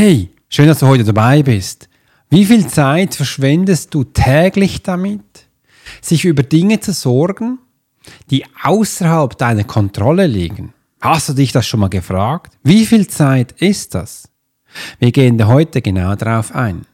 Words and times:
Hey, 0.00 0.30
schön, 0.48 0.68
dass 0.68 0.78
du 0.78 0.86
heute 0.86 1.02
dabei 1.02 1.42
bist. 1.42 1.88
Wie 2.30 2.44
viel 2.44 2.68
Zeit 2.68 3.16
verschwendest 3.16 3.92
du 3.92 4.04
täglich 4.04 4.84
damit, 4.84 5.48
sich 6.00 6.24
über 6.24 6.44
Dinge 6.44 6.78
zu 6.78 6.92
sorgen, 6.92 7.58
die 8.30 8.44
außerhalb 8.62 9.36
deiner 9.36 9.64
Kontrolle 9.64 10.28
liegen? 10.28 10.72
Hast 11.00 11.30
du 11.30 11.32
dich 11.32 11.50
das 11.50 11.66
schon 11.66 11.80
mal 11.80 11.88
gefragt? 11.88 12.52
Wie 12.62 12.86
viel 12.86 13.08
Zeit 13.08 13.60
ist 13.60 13.96
das? 13.96 14.28
Wir 15.00 15.10
gehen 15.10 15.44
heute 15.44 15.82
genau 15.82 16.14
darauf 16.14 16.54
ein. 16.54 16.86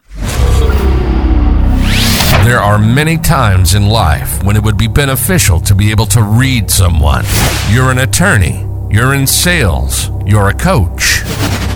There 2.47 2.63
are 2.63 2.79
many 2.79 3.19
times 3.19 3.75
in 3.75 3.83
life 3.83 4.43
when 4.47 4.57
it 4.57 4.65
would 4.65 4.79
be 4.79 4.89
beneficial 4.89 5.61
to 5.61 5.75
be 5.75 5.93
able 5.93 6.07
to 6.07 6.23
read 6.23 6.71
someone. 6.71 7.27
You're 7.71 7.91
an 7.91 7.99
attorney, 7.99 8.65
you're 8.89 9.15
in 9.15 9.27
sales, 9.27 10.11
you're 10.25 10.49
a 10.49 10.55
coach. 10.55 11.23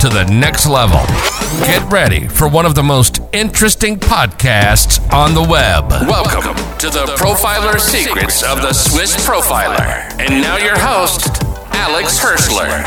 to 0.00 0.08
the 0.08 0.24
next 0.32 0.66
level. 0.66 1.00
Get 1.66 1.82
ready 1.92 2.26
for 2.26 2.48
one 2.48 2.64
of 2.64 2.74
the 2.74 2.82
most 2.82 3.20
interesting 3.34 3.98
podcasts 3.98 4.98
on 5.12 5.34
the 5.34 5.42
web. 5.42 5.90
Welcome 6.08 6.56
to 6.78 6.88
the 6.88 7.04
Profiler 7.18 7.78
Secrets 7.78 8.42
of 8.42 8.62
the 8.62 8.72
Swiss 8.72 9.14
Profiler. 9.28 10.08
And 10.18 10.40
now 10.40 10.56
your 10.56 10.78
host, 10.78 11.44
Alex 11.72 12.18
Hirschler. 12.18 12.82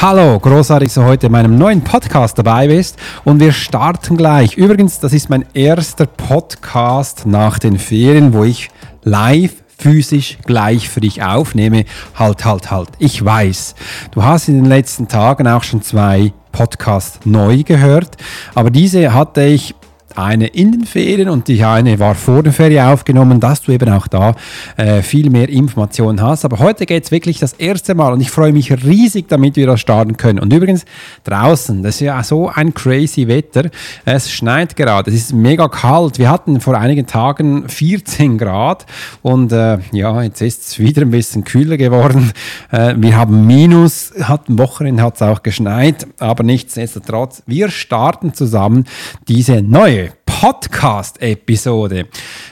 Hallo, 0.00 0.38
großartig, 0.38 0.90
dass 0.90 0.94
du 0.94 1.02
heute 1.02 1.26
in 1.26 1.32
meinem 1.32 1.58
neuen 1.58 1.82
Podcast 1.82 2.38
dabei 2.38 2.68
bist 2.68 2.96
und 3.24 3.40
wir 3.40 3.52
starten 3.52 4.16
gleich. 4.16 4.56
Übrigens, 4.56 5.00
das 5.00 5.12
ist 5.12 5.28
mein 5.30 5.44
erster 5.52 6.06
Podcast 6.06 7.26
nach 7.26 7.58
den 7.58 7.76
Ferien, 7.76 8.32
wo 8.32 8.44
ich 8.44 8.70
live 9.02 9.63
physisch 9.84 10.38
gleich 10.46 10.88
für 10.88 11.02
dich 11.02 11.22
aufnehme. 11.22 11.84
Halt, 12.14 12.46
halt, 12.46 12.70
halt. 12.70 12.88
Ich 12.98 13.22
weiß, 13.22 13.74
du 14.12 14.24
hast 14.24 14.48
in 14.48 14.54
den 14.54 14.64
letzten 14.64 15.08
Tagen 15.08 15.46
auch 15.46 15.62
schon 15.62 15.82
zwei 15.82 16.32
Podcasts 16.52 17.20
neu 17.26 17.64
gehört, 17.64 18.16
aber 18.54 18.70
diese 18.70 19.12
hatte 19.12 19.44
ich 19.44 19.74
eine 20.16 20.46
in 20.46 20.72
den 20.72 20.84
Ferien 20.84 21.28
und 21.28 21.48
die 21.48 21.64
eine 21.64 21.98
war 21.98 22.14
vor 22.14 22.42
der 22.42 22.52
Ferie 22.52 22.84
aufgenommen, 22.84 23.40
dass 23.40 23.62
du 23.62 23.72
eben 23.72 23.90
auch 23.90 24.06
da 24.06 24.34
äh, 24.76 25.02
viel 25.02 25.30
mehr 25.30 25.48
Informationen 25.48 26.22
hast. 26.22 26.44
Aber 26.44 26.58
heute 26.58 26.86
geht 26.86 27.04
es 27.04 27.10
wirklich 27.10 27.38
das 27.38 27.54
erste 27.54 27.94
Mal 27.94 28.12
und 28.12 28.20
ich 28.20 28.30
freue 28.30 28.52
mich 28.52 28.72
riesig, 28.84 29.28
damit 29.28 29.56
wir 29.56 29.66
das 29.66 29.80
starten 29.80 30.16
können. 30.16 30.38
Und 30.38 30.52
übrigens 30.52 30.84
draußen, 31.24 31.82
das 31.82 31.96
ist 31.96 32.00
ja 32.00 32.22
so 32.22 32.48
ein 32.48 32.74
crazy 32.74 33.28
Wetter. 33.28 33.70
Es 34.04 34.30
schneit 34.30 34.76
gerade, 34.76 35.10
es 35.10 35.16
ist 35.16 35.32
mega 35.32 35.68
kalt. 35.68 36.18
Wir 36.18 36.30
hatten 36.30 36.60
vor 36.60 36.78
einigen 36.78 37.06
Tagen 37.06 37.68
14 37.68 38.38
Grad 38.38 38.86
und 39.22 39.52
äh, 39.52 39.78
ja, 39.92 40.22
jetzt 40.22 40.40
ist 40.40 40.68
es 40.68 40.78
wieder 40.78 41.02
ein 41.02 41.10
bisschen 41.10 41.44
kühler 41.44 41.76
geworden. 41.76 42.32
Äh, 42.70 42.94
wir 42.96 43.16
haben 43.16 43.46
Minus, 43.46 44.12
hatten 44.20 44.58
Wochenende 44.58 45.02
hat 45.02 45.16
es 45.16 45.22
auch 45.22 45.42
geschneit, 45.42 46.06
aber 46.18 46.44
nichtsdestotrotz, 46.44 47.42
wir 47.46 47.70
starten 47.70 48.34
zusammen 48.34 48.86
diese 49.28 49.62
neue 49.62 50.03
Podcast-Episode, 50.44 52.06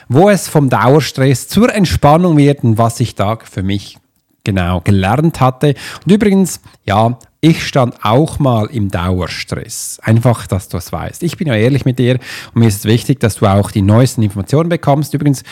wo 0.09 0.27
es 0.27 0.47
vom 0.47 0.67
Dauerstress 0.67 1.47
zur 1.47 1.71
Entspannung 1.71 2.37
wird 2.37 2.63
und 2.63 2.79
was 2.79 2.99
ich 2.99 3.13
da 3.13 3.37
für 3.37 3.61
mich 3.61 3.99
genau 4.43 4.81
gelernt 4.81 5.39
hatte. 5.39 5.75
Und 6.03 6.11
übrigens, 6.11 6.59
ja, 6.87 7.19
ich 7.39 7.67
stand 7.67 8.03
auch 8.03 8.39
mal 8.39 8.65
im 8.65 8.89
Dauerstress. 8.89 9.99
Einfach, 10.01 10.47
dass 10.47 10.69
du 10.69 10.77
es 10.77 10.91
weißt. 10.91 11.21
Ich 11.21 11.37
bin 11.37 11.47
ja 11.47 11.53
ehrlich 11.53 11.85
mit 11.85 11.99
dir 11.99 12.17
und 12.55 12.61
mir 12.61 12.67
ist 12.67 12.77
es 12.77 12.85
wichtig, 12.85 13.19
dass 13.19 13.35
du 13.35 13.45
auch 13.45 13.69
die 13.69 13.83
neuesten 13.83 14.23
Informationen 14.23 14.69
bekommst. 14.69 15.13
Übrigens, 15.13 15.43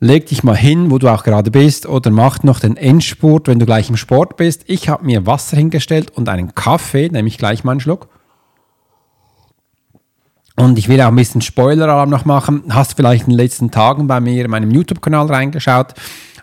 leg 0.00 0.24
dich 0.24 0.42
mal 0.42 0.56
hin, 0.56 0.90
wo 0.90 0.96
du 0.96 1.08
auch 1.08 1.22
gerade 1.22 1.50
bist 1.50 1.84
oder 1.84 2.10
mach 2.10 2.42
noch 2.42 2.60
den 2.60 2.78
Endspurt, 2.78 3.46
wenn 3.46 3.58
du 3.58 3.66
gleich 3.66 3.90
im 3.90 3.98
Sport 3.98 4.38
bist. 4.38 4.62
Ich 4.68 4.88
habe 4.88 5.04
mir 5.04 5.26
Wasser 5.26 5.58
hingestellt 5.58 6.12
und 6.12 6.30
einen 6.30 6.54
Kaffee, 6.54 7.10
nämlich 7.10 7.36
gleich 7.36 7.62
mal 7.62 7.72
einen 7.72 7.80
Schluck. 7.80 8.08
Und 10.56 10.78
ich 10.78 10.88
will 10.88 11.00
auch 11.00 11.08
ein 11.08 11.16
bisschen 11.16 11.40
Spoiler-Alarm 11.40 12.10
noch 12.10 12.24
machen. 12.24 12.62
Hast 12.70 12.94
vielleicht 12.94 13.24
in 13.24 13.30
den 13.30 13.38
letzten 13.38 13.70
Tagen 13.70 14.06
bei 14.06 14.20
mir 14.20 14.44
in 14.44 14.50
meinem 14.50 14.70
YouTube-Kanal 14.70 15.26
reingeschaut. 15.26 15.94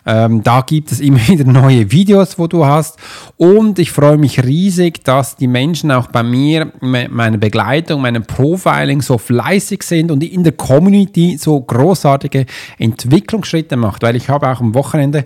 Ähm, 0.04 0.42
da 0.42 0.62
gibt 0.62 0.90
es 0.90 1.00
immer 1.00 1.18
wieder 1.28 1.44
neue 1.44 1.90
Videos, 1.90 2.38
wo 2.38 2.46
du 2.46 2.66
hast. 2.66 2.98
Und 3.36 3.78
ich 3.78 3.90
freue 3.90 4.18
mich 4.18 4.42
riesig, 4.42 5.04
dass 5.04 5.36
die 5.36 5.46
Menschen 5.46 5.90
auch 5.90 6.08
bei 6.08 6.22
mir, 6.22 6.72
meine 6.80 7.38
Begleitung, 7.38 8.02
meinem 8.02 8.24
Profiling 8.24 9.00
so 9.00 9.16
fleißig 9.16 9.82
sind 9.82 10.10
und 10.10 10.22
in 10.22 10.44
der 10.44 10.52
Community 10.52 11.38
so 11.38 11.60
großartige 11.60 12.46
Entwicklungsschritte 12.78 13.76
macht. 13.76 14.02
Weil 14.02 14.16
ich 14.16 14.28
habe 14.28 14.50
auch 14.50 14.60
am 14.60 14.74
Wochenende 14.74 15.24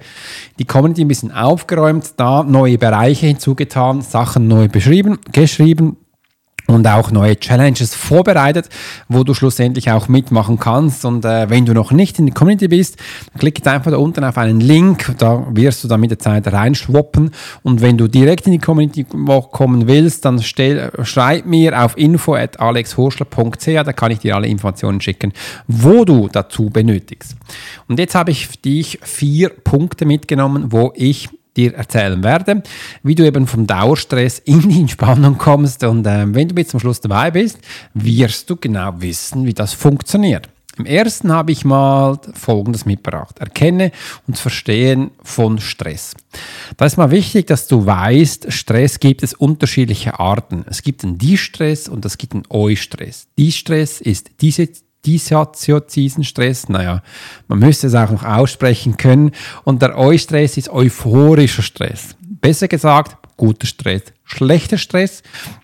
die 0.59 0.65
Community 0.65 1.03
ein 1.03 1.09
bisschen 1.09 1.33
aufgeräumt, 1.33 2.13
da 2.19 2.43
neue 2.43 2.79
Bereiche 2.79 3.27
hinzugetan, 3.27 4.03
Sachen 4.03 4.47
neu 4.47 4.69
beschrieben, 4.69 5.19
geschrieben 5.33 5.97
und 6.67 6.87
auch 6.87 7.11
neue 7.11 7.39
Challenges 7.39 7.95
vorbereitet, 7.95 8.69
wo 9.09 9.25
du 9.25 9.35
schlussendlich 9.35 9.91
auch 9.91 10.09
mitmachen 10.09 10.59
kannst. 10.59 11.05
Und 11.05 11.25
äh, 11.25 11.49
wenn 11.49 11.65
du 11.65 11.73
noch 11.73 11.93
nicht 11.93 12.19
in 12.19 12.27
der 12.27 12.35
Community 12.35 12.69
bist, 12.69 12.97
klick 13.39 13.59
jetzt 13.59 13.69
einfach 13.69 13.91
da 13.91 13.99
unten 13.99 14.25
auf 14.25 14.37
einen 14.39 14.61
Link, 14.61 15.15
da 15.19 15.47
wirst 15.51 15.85
du 15.85 15.89
dann 15.89 16.01
mit 16.01 16.11
der 16.11 16.19
Zeit 16.19 16.53
reinschwoppen. 16.53 17.31
Und 17.63 17.81
wenn 17.81 17.97
du 17.97 18.09
direkt 18.09 18.47
in 18.47 18.53
die 18.53 18.59
Community 18.59 19.05
kommen 19.05 19.87
willst, 19.87 20.25
dann 20.25 20.43
stell, 20.43 20.91
schreib 21.03 21.47
mir 21.47 21.85
auf 21.85 21.97
info.alexhorschler.ch, 21.97 23.67
da 23.67 23.93
kann 23.93 24.11
ich 24.11 24.19
dir 24.19 24.35
alle 24.37 24.49
Informationen 24.49 25.01
schicken, 25.01 25.33
wo 25.69 26.05
du 26.05 26.29
dazu 26.29 26.71
benötigst. 26.71 27.37
Und 27.89 27.99
jetzt 27.99 28.15
habe 28.15 28.31
ich 28.33 28.61
dich 28.61 28.99
vier 29.03 29.51
Punkte 29.51 30.05
mitgenommen, 30.05 30.73
wo 30.73 30.93
ich 30.97 31.29
dir 31.57 31.75
erzählen 31.75 32.23
werde, 32.23 32.63
wie 33.03 33.15
du 33.15 33.27
eben 33.27 33.47
vom 33.47 33.67
Dauerstress 33.67 34.39
in 34.41 34.69
die 34.69 34.81
Entspannung 34.81 35.39
kommst. 35.39 35.85
Und 35.85 36.07
äh, 36.07 36.27
wenn 36.35 36.49
du 36.49 36.55
bis 36.55 36.69
zum 36.69 36.81
Schluss 36.81 37.01
dabei 37.01 37.31
bist, 37.31 37.59
wirst 37.95 38.49
du 38.51 38.57
genau 38.57 38.93
wissen, 38.99 39.47
wie 39.47 39.55
das 39.55 39.73
funktioniert. 39.73 40.49
Im 40.79 40.85
ersten 40.85 41.33
habe 41.33 41.53
ich 41.53 41.65
mal 41.65 42.19
Folgendes 42.35 42.85
mitgebracht. 42.85 43.39
Erkenne 43.39 43.93
und 44.27 44.39
Verstehen 44.39 45.11
von 45.23 45.59
Stress. 45.59 46.15
Da 46.77 46.85
ist 46.85 46.99
mal 46.99 47.11
wichtig, 47.11 47.47
dass 47.47 47.67
du 47.67 47.87
weißt, 47.87 48.53
Stress 48.53 49.01
gibt 49.01 49.23
es 49.23 49.33
unterschiedliche 49.33 50.21
Arten. 50.21 50.67
Es 50.69 50.83
gibt 50.83 51.03
einen 51.03 51.17
Die-Stress 51.17 51.89
und 51.89 52.05
es 52.05 52.19
gibt 52.19 52.35
einen 52.35 52.45
Eu-Stress. 52.51 53.27
Die-Stress 53.39 54.03
ist 54.03 54.31
diese 54.43 54.69
dissoziativen 55.07 56.25
Stress, 56.25 56.69
naja, 56.69 57.03
man 57.49 57.61
müsste 57.61 57.87
es 57.87 57.95
auch 57.95 58.11
noch 58.11 58.25
aussprechen 58.25 58.97
können. 58.97 59.33
Und 59.65 59.83
der 59.83 59.97
Eustress 59.97 60.57
ist 60.57 60.69
euphorischer 60.69 61.63
Stress. 61.63 62.17
Besser 62.41 62.69
gesagt, 62.69 63.17
guter 63.37 63.67
Stress, 63.67 64.03
schlechter 64.25 64.79
Stress. 64.79 65.23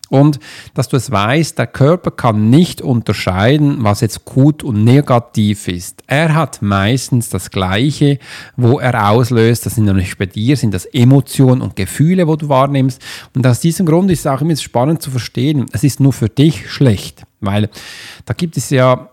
Und 0.09 0.41
dass 0.75 0.89
du 0.89 0.99
es 0.99 1.11
weißt, 1.11 1.59
der 1.59 1.67
Körper 1.67 2.11
kann 2.11 2.51
nicht 2.51 2.83
unterscheiden, 2.83 3.79
was 3.83 4.03
jetzt 4.03 4.27
gut 4.27 4.63
und 4.63 4.85
negativ 4.85 5.69
ist. 5.69 6.03
Er 6.07 6.35
hat 6.35 6.61
meistens 6.61 7.31
das 7.31 7.51
Gleiche, 7.51 8.19
wo 8.55 8.79
er 8.79 9.09
auslöst. 9.09 9.65
Das 9.65 9.77
sind 9.77 9.87
nämlich 9.87 10.19
bei 10.19 10.27
dir, 10.27 10.59
sind 10.59 10.75
das 10.75 10.85
Emotionen 10.85 11.63
und 11.63 11.77
Gefühle, 11.77 12.29
wo 12.29 12.37
du 12.37 12.51
wahrnimmst. 12.51 13.01
Und 13.35 13.47
aus 13.47 13.61
diesem 13.61 13.87
Grund 13.87 14.11
ist 14.11 14.21
es 14.21 14.27
auch 14.27 14.43
immer 14.43 14.55
spannend 14.57 15.01
zu 15.01 15.11
verstehen, 15.11 15.65
es 15.73 15.83
ist 15.83 15.99
nur 15.99 16.13
für 16.13 16.29
dich 16.29 16.71
schlecht. 16.71 17.23
Weil 17.41 17.71
da 18.27 18.35
gibt 18.35 18.59
es 18.59 18.69
ja 18.69 19.09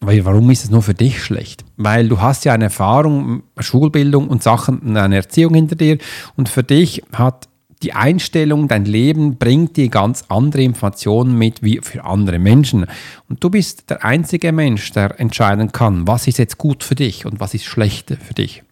weil 0.00 0.24
warum 0.24 0.50
ist 0.50 0.64
es 0.64 0.70
nur 0.70 0.82
für 0.82 0.94
dich 0.94 1.22
schlecht? 1.22 1.64
Weil 1.76 2.08
du 2.08 2.20
hast 2.20 2.44
ja 2.44 2.52
eine 2.52 2.64
Erfahrung, 2.64 3.42
Schulbildung 3.58 4.28
und 4.28 4.42
Sachen, 4.42 4.96
eine 4.96 5.16
Erziehung 5.16 5.54
hinter 5.54 5.76
dir 5.76 5.98
und 6.36 6.48
für 6.48 6.62
dich 6.62 7.02
hat 7.12 7.48
die 7.82 7.92
Einstellung, 7.92 8.66
dein 8.66 8.86
Leben 8.86 9.36
bringt 9.36 9.76
dir 9.76 9.88
ganz 9.88 10.24
andere 10.28 10.62
Informationen 10.62 11.36
mit 11.36 11.62
wie 11.62 11.80
für 11.82 12.04
andere 12.04 12.38
Menschen. 12.38 12.86
Und 13.28 13.44
du 13.44 13.50
bist 13.50 13.90
der 13.90 14.04
einzige 14.04 14.52
Mensch, 14.52 14.90
der 14.92 15.20
entscheiden 15.20 15.70
kann, 15.70 16.06
was 16.06 16.26
ist 16.26 16.38
jetzt 16.38 16.56
gut 16.56 16.82
für 16.82 16.94
dich 16.94 17.26
und 17.26 17.40
was 17.40 17.52
ist 17.52 17.66
schlecht 17.66 18.16
für 18.26 18.34
dich. 18.34 18.62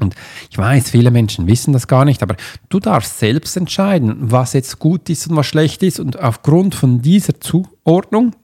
Und 0.00 0.14
ich 0.50 0.58
weiß, 0.58 0.90
viele 0.90 1.10
Menschen 1.10 1.46
wissen 1.46 1.72
das 1.72 1.86
gar 1.86 2.04
nicht, 2.04 2.22
aber 2.22 2.36
du 2.68 2.80
darfst 2.80 3.18
selbst 3.18 3.56
entscheiden, 3.56 4.16
was 4.18 4.52
jetzt 4.52 4.78
gut 4.78 5.08
ist 5.08 5.28
und 5.28 5.36
was 5.36 5.46
schlecht 5.46 5.82
ist. 5.82 6.00
Und 6.00 6.18
aufgrund 6.20 6.74
von 6.74 7.00
dieser 7.00 7.40
Zuordnung 7.40 8.34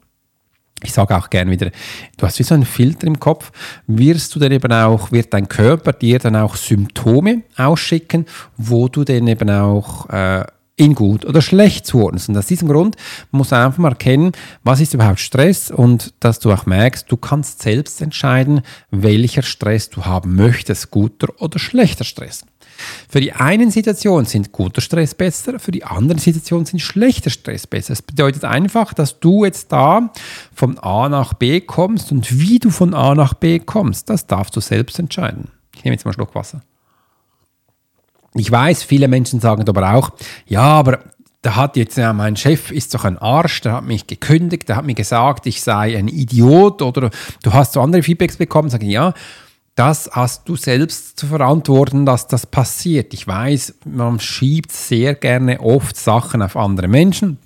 ich 0.82 0.92
sage 0.92 1.16
auch 1.16 1.30
gern 1.30 1.50
wieder, 1.50 1.70
du 2.16 2.26
hast 2.26 2.38
wie 2.38 2.42
so 2.42 2.54
einen 2.54 2.64
Filter 2.64 3.06
im 3.06 3.20
Kopf, 3.20 3.52
wirst 3.86 4.34
du 4.34 4.38
dann 4.38 4.52
eben 4.52 4.72
auch, 4.72 5.12
wird 5.12 5.32
dein 5.34 5.48
Körper 5.48 5.92
dir 5.92 6.18
dann 6.18 6.36
auch 6.36 6.56
Symptome 6.56 7.42
ausschicken, 7.56 8.26
wo 8.56 8.88
du 8.88 9.04
dann 9.04 9.26
eben 9.26 9.50
auch 9.50 10.08
äh, 10.10 10.44
in 10.80 10.94
gut 10.94 11.26
oder 11.26 11.42
schlecht 11.42 11.86
zuordnen. 11.86 12.22
Und 12.28 12.38
aus 12.38 12.46
diesem 12.46 12.68
Grund 12.68 12.96
musst 13.30 13.52
du 13.52 13.56
einfach 13.56 13.78
mal 13.78 13.90
erkennen, 13.90 14.32
was 14.64 14.80
ist 14.80 14.94
überhaupt 14.94 15.20
Stress 15.20 15.70
und 15.70 16.14
dass 16.20 16.38
du 16.38 16.50
auch 16.50 16.64
merkst, 16.64 17.10
du 17.10 17.18
kannst 17.18 17.60
selbst 17.60 18.00
entscheiden, 18.00 18.62
welcher 18.90 19.42
Stress 19.42 19.90
du 19.90 20.06
haben 20.06 20.34
möchtest, 20.36 20.90
guter 20.90 21.28
oder 21.40 21.58
schlechter 21.58 22.04
Stress. 22.04 22.44
Für 23.08 23.20
die 23.20 23.32
einen 23.32 23.70
Situationen 23.70 24.26
sind 24.26 24.52
guter 24.52 24.80
Stress 24.80 25.14
besser, 25.14 25.58
für 25.58 25.72
die 25.72 25.84
anderen 25.84 26.18
Situationen 26.18 26.66
sind 26.66 26.80
schlechter 26.80 27.30
Stress 27.30 27.66
besser. 27.66 27.92
Das 27.92 28.02
bedeutet 28.02 28.44
einfach, 28.44 28.94
dass 28.94 29.20
du 29.20 29.44
jetzt 29.44 29.72
da 29.72 30.12
von 30.54 30.78
A 30.78 31.08
nach 31.08 31.34
B 31.34 31.60
kommst 31.60 32.12
und 32.12 32.38
wie 32.38 32.58
du 32.58 32.70
von 32.70 32.94
A 32.94 33.14
nach 33.14 33.34
B 33.34 33.58
kommst, 33.58 34.10
das 34.10 34.26
darfst 34.26 34.56
du 34.56 34.60
selbst 34.60 34.98
entscheiden. 34.98 35.48
Ich 35.76 35.84
nehme 35.84 35.94
jetzt 35.94 36.04
mal 36.04 36.10
einen 36.10 36.14
Schluck 36.14 36.34
Wasser. 36.34 36.62
Ich 38.34 38.50
weiß, 38.50 38.82
viele 38.84 39.08
Menschen 39.08 39.40
sagen 39.40 39.68
aber 39.68 39.94
auch, 39.94 40.10
ja, 40.46 40.62
aber 40.62 41.00
da 41.42 41.56
hat 41.56 41.76
jetzt 41.76 41.96
ja, 41.96 42.12
mein 42.12 42.36
Chef 42.36 42.70
ist 42.70 42.94
doch 42.94 43.04
ein 43.04 43.18
Arsch, 43.18 43.62
der 43.62 43.72
hat 43.72 43.84
mich 43.84 44.06
gekündigt, 44.06 44.68
der 44.68 44.76
hat 44.76 44.84
mir 44.84 44.94
gesagt, 44.94 45.46
ich 45.46 45.62
sei 45.62 45.96
ein 45.96 46.08
Idiot 46.08 46.82
oder 46.82 47.10
du 47.42 47.52
hast 47.52 47.72
so 47.72 47.80
andere 47.80 48.02
Feedbacks 48.02 48.36
bekommen, 48.36 48.68
sage 48.68 48.86
ich, 48.86 48.92
ja, 48.92 49.14
das 49.74 50.10
hast 50.12 50.48
du 50.48 50.56
selbst 50.56 51.18
zu 51.18 51.26
verantworten, 51.26 52.04
dass 52.04 52.26
das 52.26 52.46
passiert. 52.46 53.14
Ich 53.14 53.26
weiß, 53.26 53.74
man 53.86 54.20
schiebt 54.20 54.72
sehr 54.72 55.14
gerne 55.14 55.60
oft 55.60 55.96
Sachen 55.96 56.42
auf 56.42 56.56
andere 56.56 56.88
Menschen, 56.88 57.38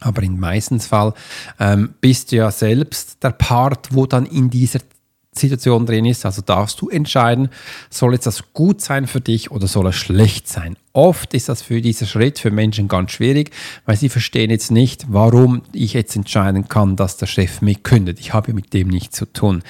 aber 0.00 0.22
im 0.22 0.38
meisten 0.38 0.80
Fall 0.80 1.14
ähm, 1.58 1.94
bist 2.00 2.32
du 2.32 2.36
ja 2.36 2.50
selbst 2.50 3.22
der 3.22 3.30
Part, 3.30 3.94
wo 3.94 4.06
dann 4.06 4.26
in 4.26 4.50
dieser 4.50 4.80
Situation 5.34 5.86
drin 5.86 6.04
ist. 6.04 6.26
Also 6.26 6.42
darfst 6.42 6.80
du 6.80 6.88
entscheiden, 6.90 7.48
soll 7.88 8.12
jetzt 8.12 8.26
das 8.26 8.52
gut 8.52 8.80
sein 8.80 9.06
für 9.06 9.20
dich 9.20 9.50
oder 9.50 9.66
soll 9.66 9.86
es 9.86 9.96
schlecht 9.96 10.48
sein. 10.48 10.76
Oft 10.92 11.32
ist 11.32 11.48
das 11.48 11.62
für 11.62 11.80
diesen 11.80 12.06
Schritt 12.06 12.38
für 12.38 12.50
Menschen 12.50 12.86
ganz 12.86 13.12
schwierig, 13.12 13.50
weil 13.86 13.96
sie 13.96 14.10
verstehen 14.10 14.50
jetzt 14.50 14.70
nicht, 14.70 15.06
warum 15.08 15.62
ich 15.72 15.94
jetzt 15.94 16.16
entscheiden 16.16 16.68
kann, 16.68 16.96
dass 16.96 17.16
der 17.16 17.26
Chef 17.26 17.62
mich 17.62 17.82
kündet. 17.82 18.20
Ich 18.20 18.34
habe 18.34 18.52
mit 18.52 18.74
dem 18.74 18.88
nichts 18.88 19.16
zu 19.16 19.24
tun. 19.24 19.62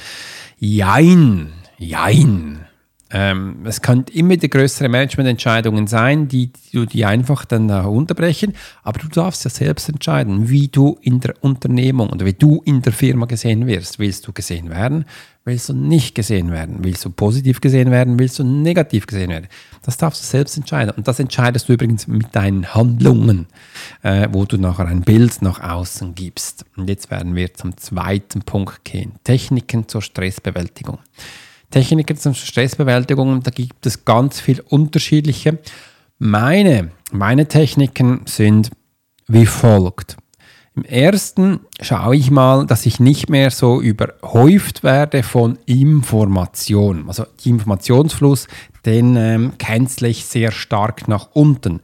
Jein, 0.59 1.53
jein. 1.83 2.67
Ähm, 3.15 3.67
es 3.67 3.83
kann 3.83 4.07
immer 4.11 4.39
die 4.39 4.49
größere 4.49 4.89
Managemententscheidungen 4.89 5.87
sein, 5.87 6.29
die, 6.29 6.51
die 6.73 6.87
die 6.87 7.05
einfach 7.05 7.45
dann 7.45 7.69
da 7.69 7.85
unterbrechen, 7.85 8.55
aber 8.83 9.01
du 9.01 9.09
darfst 9.09 9.45
ja 9.45 9.51
selbst 9.51 9.91
entscheiden, 9.91 10.49
wie 10.49 10.69
du 10.69 10.99
in 11.03 11.21
der 11.21 11.35
Unternehmung 11.43 12.09
oder 12.09 12.25
wie 12.25 12.33
du 12.33 12.63
in 12.65 12.81
der 12.81 12.95
Firma 12.95 13.27
gesehen 13.27 13.67
wirst. 13.67 13.99
Willst 13.99 14.27
du 14.27 14.33
gesehen 14.33 14.71
werden? 14.71 15.05
Willst 15.45 15.69
du 15.69 15.75
nicht 15.75 16.15
gesehen 16.15 16.53
werden? 16.53 16.79
Willst 16.85 17.05
du 17.05 17.11
positiv 17.11 17.61
gesehen 17.61 17.91
werden? 17.91 18.19
Willst 18.19 18.39
du 18.39 18.45
negativ 18.45 19.07
gesehen 19.07 19.29
werden? 19.29 19.49
Das 19.83 19.99
darfst 19.99 20.23
du 20.23 20.27
selbst 20.27 20.57
entscheiden. 20.57 20.95
Und 20.97 21.07
das 21.07 21.19
entscheidest 21.19 21.69
du 21.69 21.75
übrigens 21.75 22.07
mit 22.07 22.35
deinen 22.35 22.75
Handlungen, 22.75 23.47
äh, 24.03 24.29
wo 24.31 24.45
du 24.47 24.57
nachher 24.57 24.87
ein 24.87 25.03
Bild 25.03 25.43
nach 25.43 25.61
außen 25.61 26.15
gibst. 26.15 26.65
Und 26.77 26.89
jetzt 26.89 27.11
werden 27.11 27.35
wir 27.35 27.53
zum 27.53 27.77
zweiten 27.77 28.43
Punkt 28.43 28.85
gehen. 28.85 29.15
Techniken 29.25 29.89
zur 29.89 30.01
Stressbewältigung. 30.01 30.99
Techniken 31.73 32.17
zur 32.17 32.35
Stressbewältigung, 32.35 33.43
da 33.43 33.51
gibt 33.51 33.85
es 33.85 34.05
ganz 34.05 34.41
viele 34.41 34.63
unterschiedliche. 34.63 35.59
Meine, 36.19 36.93
meine 37.11 37.49
Techniken 37.49 38.23
sind 38.27 38.71
wie 39.27 39.47
folgt. 39.47 40.17
Im 40.75 40.85
ersten 40.85 41.61
schaue 41.81 42.17
ich 42.17 42.31
mal, 42.31 42.65
dass 42.65 42.87
ich 42.87 42.99
nicht 42.99 43.29
mehr 43.29 43.51
so 43.51 43.81
überhäuft 43.83 44.83
werde 44.83 45.23
von 45.23 45.59
Informationen. 45.67 47.09
Also 47.09 47.27
Informationsfluss, 47.45 48.49
den 48.85 49.17
ähm, 49.17 49.53
cancel 49.59 50.09
ich 50.09 50.25
sehr 50.25 50.51
stark 50.51 51.09
nach 51.09 51.29
unten. 51.33 51.81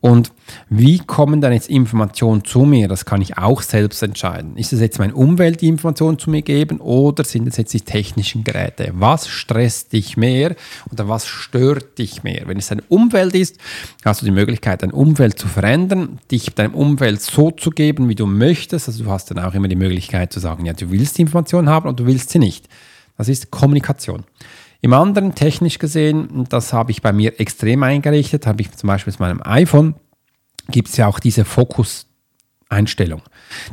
Und 0.00 0.32
wie 0.70 0.98
kommen 0.98 1.42
dann 1.42 1.52
jetzt 1.52 1.68
Informationen 1.68 2.42
zu 2.42 2.60
mir? 2.60 2.88
Das 2.88 3.04
kann 3.04 3.20
ich 3.20 3.36
auch 3.36 3.60
selbst 3.60 4.02
entscheiden. 4.02 4.56
Ist 4.56 4.72
es 4.72 4.80
jetzt 4.80 4.98
meine 4.98 5.14
Umwelt, 5.14 5.60
die 5.60 5.68
Informationen 5.68 6.18
zu 6.18 6.30
mir 6.30 6.40
geben 6.40 6.80
oder 6.80 7.22
sind 7.22 7.46
es 7.46 7.58
jetzt 7.58 7.74
die 7.74 7.82
technischen 7.82 8.42
Geräte? 8.42 8.92
Was 8.94 9.28
stresst 9.28 9.92
dich 9.92 10.16
mehr 10.16 10.56
oder 10.90 11.06
was 11.08 11.26
stört 11.26 11.98
dich 11.98 12.22
mehr? 12.22 12.44
Wenn 12.46 12.56
es 12.56 12.72
eine 12.72 12.82
Umwelt 12.88 13.34
ist, 13.34 13.58
hast 14.02 14.22
du 14.22 14.24
die 14.24 14.30
Möglichkeit, 14.30 14.82
deine 14.82 14.94
Umwelt 14.94 15.38
zu 15.38 15.48
verändern, 15.48 16.18
dich 16.30 16.54
deinem 16.54 16.74
Umwelt 16.74 17.20
so 17.20 17.50
zu 17.50 17.70
geben, 17.70 18.08
wie 18.08 18.14
du 18.14 18.24
möchtest. 18.24 18.88
Also 18.88 19.04
du 19.04 19.10
hast 19.10 19.30
dann 19.30 19.38
auch 19.38 19.52
immer 19.52 19.68
die 19.68 19.76
Möglichkeit 19.76 20.32
zu 20.32 20.40
sagen, 20.40 20.64
ja, 20.64 20.72
du 20.72 20.90
willst 20.90 21.18
die 21.18 21.22
Information 21.22 21.68
haben 21.68 21.86
und 21.86 22.00
du 22.00 22.06
willst 22.06 22.30
sie 22.30 22.38
nicht. 22.38 22.68
Das 23.18 23.28
ist 23.28 23.50
Kommunikation. 23.50 24.24
Im 24.80 24.92
anderen, 24.92 25.34
technisch 25.34 25.78
gesehen, 25.78 26.46
das 26.48 26.72
habe 26.72 26.90
ich 26.90 27.02
bei 27.02 27.12
mir 27.12 27.38
extrem 27.38 27.82
eingerichtet, 27.82 28.46
habe 28.46 28.62
ich 28.62 28.72
zum 28.72 28.86
Beispiel 28.86 29.12
mit 29.12 29.20
meinem 29.20 29.42
iPhone, 29.44 29.94
gibt 30.68 30.88
es 30.88 30.96
ja 30.96 31.06
auch 31.06 31.20
diese 31.20 31.44
Fokus- 31.44 32.06
Einstellung. 32.70 33.22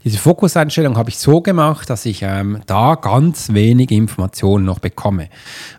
Diese 0.04 0.18
Fokuseinstellung 0.18 0.98
habe 0.98 1.12
ich 1.12 1.20
so 1.20 1.42
gemacht, 1.42 1.88
dass 1.90 2.06
ich 2.08 2.24
ähm, 2.24 2.62
da 2.66 2.96
ganz 2.96 3.54
wenig 3.54 3.92
Informationen 3.92 4.66
noch 4.66 4.80
bekomme. 4.80 5.30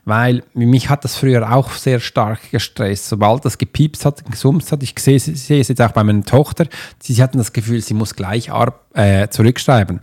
Weil 0.04 0.44
mich 0.54 0.88
hat 0.88 1.02
das 1.02 1.16
früher 1.16 1.52
auch 1.52 1.72
sehr 1.72 1.98
stark 1.98 2.52
gestresst. 2.52 3.08
Sobald 3.08 3.44
das 3.44 3.58
gepiepst 3.58 4.04
hat, 4.04 4.24
gesummt 4.30 4.70
hat, 4.70 4.84
ich 4.84 4.94
sehe, 4.98 5.18
sehe 5.18 5.60
es 5.60 5.66
jetzt 5.66 5.82
auch 5.82 5.90
bei 5.90 6.04
meiner 6.04 6.22
Tochter, 6.22 6.66
sie 7.00 7.20
hatten 7.20 7.38
das 7.38 7.52
Gefühl, 7.52 7.82
sie 7.82 7.94
muss 7.94 8.14
gleich 8.14 8.50
äh, 8.94 9.28
zurückschreiben. 9.28 10.00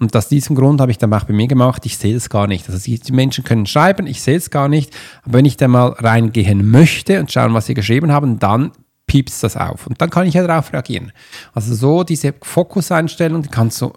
Und 0.00 0.14
aus 0.14 0.28
diesem 0.28 0.54
Grund 0.54 0.80
habe 0.80 0.92
ich 0.92 0.98
dann 0.98 1.12
auch 1.12 1.24
bei 1.24 1.32
mir 1.32 1.48
gemacht, 1.48 1.84
ich 1.84 1.98
sehe 1.98 2.14
es 2.14 2.30
gar 2.30 2.46
nicht. 2.46 2.68
Also 2.70 2.78
die 2.84 3.12
Menschen 3.12 3.42
können 3.42 3.66
schreiben, 3.66 4.06
ich 4.06 4.22
sehe 4.22 4.36
es 4.36 4.50
gar 4.50 4.68
nicht. 4.68 4.94
Aber 5.24 5.34
wenn 5.34 5.44
ich 5.44 5.56
da 5.56 5.66
mal 5.66 5.88
reingehen 5.88 6.70
möchte 6.70 7.18
und 7.18 7.32
schauen, 7.32 7.52
was 7.52 7.66
sie 7.66 7.74
geschrieben 7.74 8.12
haben, 8.12 8.38
dann 8.38 8.70
piepst 9.08 9.42
das 9.42 9.56
auf. 9.56 9.88
Und 9.88 10.00
dann 10.00 10.10
kann 10.10 10.26
ich 10.26 10.34
ja 10.34 10.46
darauf 10.46 10.72
reagieren. 10.72 11.12
Also 11.52 11.74
so 11.74 12.04
diese 12.04 12.34
Fokuseinstellung, 12.42 13.42
die 13.42 13.48
kannst 13.48 13.80
du 13.80 13.92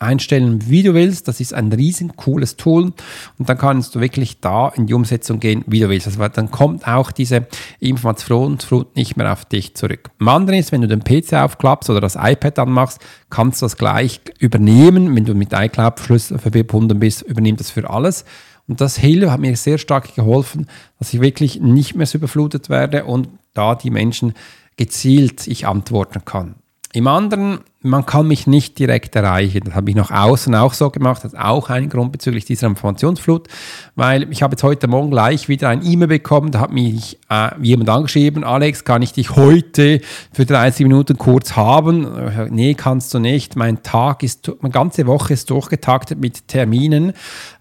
einstellen, 0.00 0.68
wie 0.68 0.82
du 0.82 0.94
willst. 0.94 1.28
Das 1.28 1.40
ist 1.40 1.54
ein 1.54 1.72
riesen 1.72 2.16
cooles 2.16 2.56
Tool. 2.56 2.92
Und 3.38 3.48
dann 3.48 3.58
kannst 3.58 3.94
du 3.94 4.00
wirklich 4.00 4.40
da 4.40 4.68
in 4.68 4.86
die 4.86 4.94
Umsetzung 4.94 5.40
gehen, 5.40 5.64
wie 5.66 5.80
du 5.80 5.88
willst. 5.88 6.06
Also 6.06 6.26
dann 6.28 6.50
kommt 6.50 6.86
auch 6.86 7.12
diese 7.12 7.46
Informationsflut 7.80 8.96
nicht 8.96 9.16
mehr 9.16 9.32
auf 9.32 9.44
dich 9.44 9.74
zurück. 9.74 10.10
Am 10.18 10.28
anderen 10.28 10.58
ist, 10.58 10.72
wenn 10.72 10.80
du 10.80 10.88
den 10.88 11.04
PC 11.04 11.34
aufklappst 11.34 11.90
oder 11.90 12.00
das 12.00 12.16
iPad 12.16 12.58
anmachst, 12.58 13.00
kannst 13.30 13.62
du 13.62 13.66
das 13.66 13.76
gleich 13.76 14.20
übernehmen. 14.38 15.14
Wenn 15.14 15.24
du 15.24 15.34
mit 15.34 15.52
iCloud 15.52 16.00
verbunden 16.00 16.98
bist, 16.98 17.22
übernimmt 17.22 17.60
das 17.60 17.70
für 17.70 17.88
alles. 17.88 18.24
Und 18.68 18.80
das 18.82 18.96
Hilfe 18.96 19.32
hat 19.32 19.40
mir 19.40 19.56
sehr 19.56 19.78
stark 19.78 20.14
geholfen, 20.14 20.66
dass 20.98 21.14
ich 21.14 21.20
wirklich 21.20 21.60
nicht 21.60 21.94
mehr 21.94 22.06
so 22.06 22.18
überflutet 22.18 22.68
werde 22.68 23.04
und 23.04 23.28
da 23.54 23.74
die 23.74 23.90
Menschen 23.90 24.34
gezielt 24.76 25.46
ich 25.46 25.66
antworten 25.66 26.24
kann. 26.24 26.54
Im 26.92 27.06
anderen, 27.06 27.60
man 27.80 28.04
kann 28.04 28.26
mich 28.26 28.48
nicht 28.48 28.76
direkt 28.80 29.14
erreichen. 29.14 29.60
Das 29.64 29.74
habe 29.74 29.90
ich 29.90 29.96
nach 29.96 30.10
außen 30.10 30.52
auch 30.56 30.74
so 30.74 30.90
gemacht. 30.90 31.22
Das 31.22 31.32
ist 31.32 31.38
auch 31.38 31.70
ein 31.70 31.88
Grund 31.88 32.10
bezüglich 32.10 32.44
dieser 32.44 32.66
Informationsflut, 32.66 33.46
weil 33.94 34.30
ich 34.32 34.42
habe 34.42 34.54
jetzt 34.54 34.64
heute 34.64 34.88
Morgen 34.88 35.12
gleich 35.12 35.48
wieder 35.48 35.68
ein 35.68 35.86
E-Mail 35.86 36.08
bekommen. 36.08 36.50
Da 36.50 36.58
hat 36.58 36.72
mich 36.72 37.18
äh, 37.30 37.50
jemand 37.62 37.88
angeschrieben, 37.88 38.42
Alex, 38.42 38.82
kann 38.82 39.02
ich 39.02 39.12
dich 39.12 39.36
heute 39.36 40.00
für 40.32 40.44
30 40.44 40.86
Minuten 40.86 41.18
kurz 41.18 41.54
haben? 41.54 42.08
Nee, 42.50 42.74
kannst 42.74 43.14
du 43.14 43.20
nicht. 43.20 43.54
Mein 43.54 43.84
Tag 43.84 44.24
ist, 44.24 44.50
meine 44.60 44.72
ganze 44.72 45.06
Woche 45.06 45.34
ist 45.34 45.48
durchgetaktet 45.48 46.18
mit 46.18 46.48
Terminen. 46.48 47.12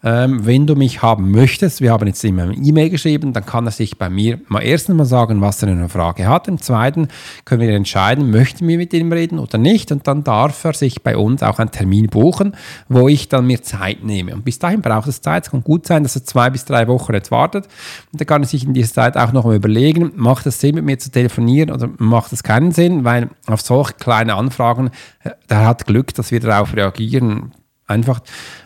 Ähm, 0.04 0.48
wenn 0.48 0.66
du 0.66 0.76
mich 0.76 1.04
haben 1.04 1.30
möchtest, 1.30 1.82
wir 1.82 1.92
haben 1.92 2.08
jetzt 2.08 2.24
immer 2.24 2.44
eine 2.44 2.56
E-Mail 2.56 2.90
geschrieben, 2.90 3.34
dann 3.34 3.46
kann 3.46 3.68
er 3.68 3.72
sich 3.72 4.00
bei 4.00 4.10
mir 4.10 4.40
mal 4.48 4.62
erstens 4.62 4.96
mal 4.96 5.06
sagen, 5.06 5.42
was 5.42 5.62
er 5.62 5.70
eine 5.70 5.90
Frage 5.90 6.28
hat. 6.28 6.48
Im 6.48 6.60
zweiten 6.60 7.08
können 7.46 7.62
wir 7.62 7.70
entscheiden, 7.70 8.32
möchten 8.32 8.68
wir 8.68 8.78
mit 8.78 8.94
ihm 8.94 9.12
reden 9.12 9.38
oder 9.38 9.60
nicht. 9.60 9.92
Und 9.92 10.07
dann 10.08 10.24
darf 10.24 10.64
er 10.64 10.74
sich 10.74 11.04
bei 11.04 11.18
uns 11.18 11.44
auch 11.44 11.60
einen 11.60 11.72
Termin 11.72 12.08
buchen, 12.08 12.56
wo 12.88 13.08
ich 13.08 13.30
dann 13.30 13.46
mir 13.46 13.62
Zeit 13.62 14.04
nehme. 14.04 14.34
Und 14.34 14.46
bis 14.46 14.60
dahin 14.60 14.82
braucht 14.82 15.08
es 15.08 15.22
Zeit. 15.22 15.46
Es 15.46 15.52
kann 15.52 15.64
gut 15.64 15.86
sein, 15.86 16.04
dass 16.04 16.16
er 16.16 16.24
zwei 16.24 16.50
bis 16.50 16.66
drei 16.66 16.88
Wochen 16.88 17.14
jetzt 17.14 17.32
wartet. 17.32 17.66
Und 18.12 18.22
dann 18.22 18.28
kann 18.28 18.44
er 18.44 18.48
sich 18.48 18.64
in 18.64 18.74
dieser 18.74 18.94
Zeit 18.94 19.18
auch 19.18 19.32
noch 19.32 19.46
überlegen, 19.46 20.12
macht 20.16 20.46
es 20.46 20.60
Sinn, 20.60 20.76
mit 20.76 20.86
mir 20.86 21.00
zu 21.00 21.12
telefonieren 21.12 21.72
oder 21.72 21.90
macht 21.98 22.34
es 22.34 22.44
keinen 22.44 22.72
Sinn, 22.72 23.04
weil 23.04 23.30
auf 23.48 23.62
solche 23.62 23.94
kleine 23.94 24.36
Anfragen, 24.36 24.92
äh, 25.24 25.32
der 25.50 25.66
hat 25.66 25.86
Glück, 25.86 26.14
dass 26.14 26.32
wir 26.32 26.40
darauf 26.40 26.76
reagieren 26.76 27.52
Einfach, 27.88 28.20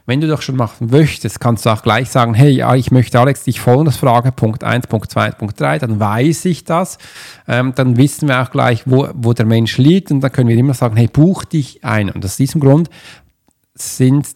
wenn 0.07 0.19
du 0.19 0.27
doch 0.27 0.41
schon 0.41 0.55
machen 0.55 0.87
möchtest, 0.89 1.39
kannst 1.39 1.65
du 1.65 1.69
auch 1.69 1.83
gleich 1.83 2.09
sagen, 2.09 2.33
hey, 2.33 2.63
ich 2.75 2.89
möchte 2.89 3.19
Alex 3.19 3.43
dich 3.43 3.61
folgendes 3.61 3.97
fragen, 3.97 4.33
Punkt 4.33 4.63
1, 4.63 4.87
Punkt 4.87 5.11
2, 5.11 5.31
Punkt 5.31 5.59
3, 5.61 5.77
dann 5.77 5.99
weiß 5.99 6.45
ich 6.45 6.63
das. 6.63 6.97
Ähm, 7.47 7.73
dann 7.75 7.97
wissen 7.97 8.27
wir 8.27 8.41
auch 8.41 8.49
gleich, 8.49 8.81
wo, 8.85 9.09
wo 9.13 9.33
der 9.33 9.45
Mensch 9.45 9.77
liegt 9.77 10.09
und 10.09 10.21
dann 10.21 10.31
können 10.31 10.49
wir 10.49 10.57
immer 10.57 10.73
sagen, 10.73 10.97
hey, 10.97 11.07
buch 11.07 11.45
dich 11.45 11.83
ein. 11.83 12.09
Und 12.09 12.25
aus 12.25 12.37
diesem 12.37 12.61
Grund 12.61 12.89
sind 13.75 14.29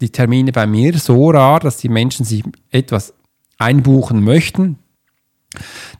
die 0.00 0.10
Termine 0.10 0.52
bei 0.52 0.66
mir 0.66 0.96
so 0.96 1.30
rar, 1.30 1.58
dass 1.58 1.78
die 1.78 1.88
Menschen 1.88 2.24
sich 2.24 2.44
etwas 2.70 3.14
einbuchen 3.58 4.22
möchten, 4.22 4.78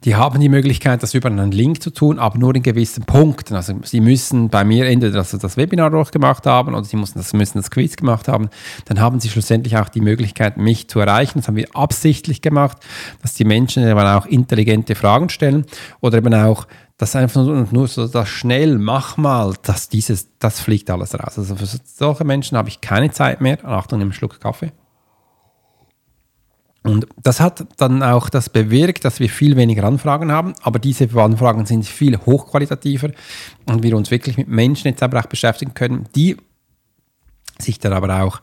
Die 0.03 0.15
haben 0.15 0.39
die 0.39 0.47
Möglichkeit, 0.47 1.01
das 1.01 1.15
über 1.15 1.27
einen 1.27 1.51
Link 1.51 1.81
zu 1.81 1.89
tun, 1.89 2.19
aber 2.19 2.37
nur 2.37 2.55
in 2.55 2.61
gewissen 2.61 3.03
Punkten. 3.05 3.55
Also 3.55 3.73
sie 3.83 3.99
müssen 3.99 4.49
bei 4.49 4.63
mir 4.63 4.85
entweder 4.85 5.13
das, 5.13 5.31
das 5.31 5.57
Webinar 5.57 5.89
durchgemacht 5.89 6.45
haben 6.45 6.75
oder 6.75 6.83
sie 6.83 6.97
müssen 6.97 7.17
das, 7.17 7.33
müssen 7.33 7.57
das 7.57 7.71
Quiz 7.71 7.95
gemacht 7.95 8.27
haben. 8.27 8.49
Dann 8.85 8.99
haben 8.99 9.19
sie 9.19 9.29
schlussendlich 9.29 9.75
auch 9.77 9.89
die 9.89 10.01
Möglichkeit, 10.01 10.57
mich 10.57 10.87
zu 10.87 10.99
erreichen. 10.99 11.39
Das 11.39 11.47
haben 11.47 11.55
wir 11.55 11.75
absichtlich 11.75 12.41
gemacht, 12.41 12.77
dass 13.23 13.33
die 13.33 13.43
Menschen 13.43 13.83
eben 13.83 13.99
auch 13.99 14.27
intelligente 14.27 14.93
Fragen 14.93 15.29
stellen 15.29 15.65
oder 15.99 16.19
eben 16.19 16.33
auch 16.33 16.67
das 16.97 17.15
einfach 17.15 17.43
nur, 17.43 17.67
nur 17.71 17.87
so 17.87 18.07
das 18.07 18.27
schnell, 18.29 18.77
mach 18.77 19.17
mal, 19.17 19.53
dass 19.63 19.89
dieses, 19.89 20.37
das 20.37 20.59
fliegt 20.59 20.89
alles 20.89 21.15
raus. 21.15 21.39
Also 21.39 21.55
für 21.55 21.65
solche 21.65 22.25
Menschen 22.25 22.57
habe 22.57 22.69
ich 22.69 22.81
keine 22.81 23.09
Zeit 23.09 23.41
mehr. 23.41 23.63
Achtung, 23.65 24.01
einen 24.01 24.13
Schluck 24.13 24.39
Kaffee. 24.39 24.71
Und 26.81 27.07
das 27.21 27.41
hat 27.41 27.65
dann 27.77 28.01
auch 28.03 28.29
das 28.29 28.49
bewirkt, 28.49 29.03
dass 29.03 29.19
wir 29.19 29.29
viel 29.29 29.57
weniger 29.57 29.83
Anfragen 29.83 30.31
haben, 30.31 30.53
aber 30.61 30.79
diese 30.79 31.09
Anfragen 31.19 31.65
sind 31.65 31.85
viel 31.85 32.17
hochqualitativer. 32.17 33.11
Und 33.65 33.83
wir 33.83 33.97
uns 33.97 34.11
wirklich 34.11 34.37
mit 34.37 34.47
Menschen 34.47 34.87
jetzt 34.87 35.03
aber 35.03 35.19
auch 35.19 35.25
beschäftigen 35.25 35.73
können, 35.73 36.07
die 36.15 36.37
sich 37.59 37.79
dann 37.79 37.93
aber 37.93 38.23
auch 38.23 38.41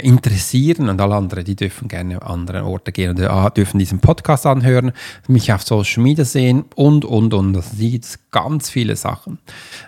interessieren 0.00 0.88
und 0.88 1.00
alle 1.00 1.14
anderen, 1.14 1.44
die 1.44 1.56
dürfen 1.56 1.88
gerne 1.88 2.22
an 2.22 2.42
andere 2.42 2.64
Orte 2.64 2.92
gehen 2.92 3.10
und 3.10 3.20
äh, 3.20 3.50
dürfen 3.50 3.78
diesen 3.78 4.00
Podcast 4.00 4.46
anhören, 4.46 4.92
mich 5.28 5.52
auf 5.52 5.62
Social 5.62 6.02
Media 6.02 6.24
sehen 6.24 6.64
und, 6.74 7.04
und, 7.04 7.34
und. 7.34 7.52
Das 7.52 7.72
sind 7.72 8.18
ganz 8.30 8.70
viele 8.70 8.96
Sachen, 8.96 9.38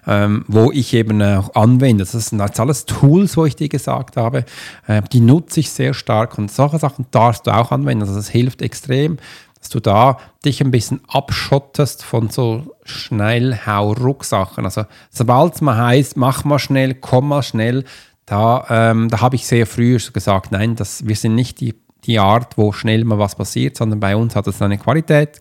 ähm, 0.07 0.45
wo 0.47 0.71
ich 0.73 0.93
eben 0.95 1.23
auch 1.23 1.55
anwende. 1.55 2.05
Das 2.05 2.13
sind 2.13 2.41
jetzt 2.41 2.61
alles 2.61 2.85
Tools, 2.87 3.37
wo 3.37 3.47
ich 3.47 3.57
dir 3.57 3.69
gesagt 3.69 4.17
habe, 4.17 4.45
äh, 4.87 5.03
die 5.13 5.21
nutze 5.21 5.61
ich 5.61 5.71
sehr 5.71 5.95
stark 5.95 6.39
und 6.39 6.51
solche 6.51 6.79
Sachen 6.79 7.07
darfst 7.11 7.47
du 7.47 7.51
auch 7.51 7.73
anwenden. 7.73 8.03
Also 8.03 8.15
das 8.15 8.29
hilft 8.29 8.63
extrem, 8.63 9.19
dass 9.59 9.71
du 9.71 9.81
da 9.81 10.19
dich 10.45 10.61
ein 10.61 10.71
bisschen 10.71 11.01
abschottest 11.09 12.05
von 12.05 12.29
so 12.29 12.77
Schnellhau-Rucksachen. 12.85 14.67
Also 14.67 14.85
sobald 15.11 15.55
es 15.55 15.61
mal 15.63 15.79
heißt, 15.79 16.19
mach 16.19 16.45
mal 16.45 16.59
schnell, 16.59 16.95
komm 16.95 17.29
mal 17.29 17.43
schnell, 17.43 17.85
da, 18.27 18.67
ähm, 18.71 19.09
da 19.09 19.21
habe 19.21 19.37
ich 19.37 19.47
sehr 19.47 19.67
früh 19.67 19.99
gesagt, 19.99 20.53
nein, 20.53 20.77
das, 20.77 21.07
wir 21.07 21.17
sind 21.17 21.35
nicht 21.35 21.61
die, 21.61 21.75
die 22.05 22.19
Art, 22.19 22.57
wo 22.57 22.73
schnell 22.73 23.05
mal 23.05 23.19
was 23.19 23.35
passiert, 23.35 23.77
sondern 23.77 24.01
bei 24.01 24.17
uns 24.17 24.35
hat 24.35 24.47
es 24.47 24.63
eine 24.63 24.79
Qualität, 24.79 25.41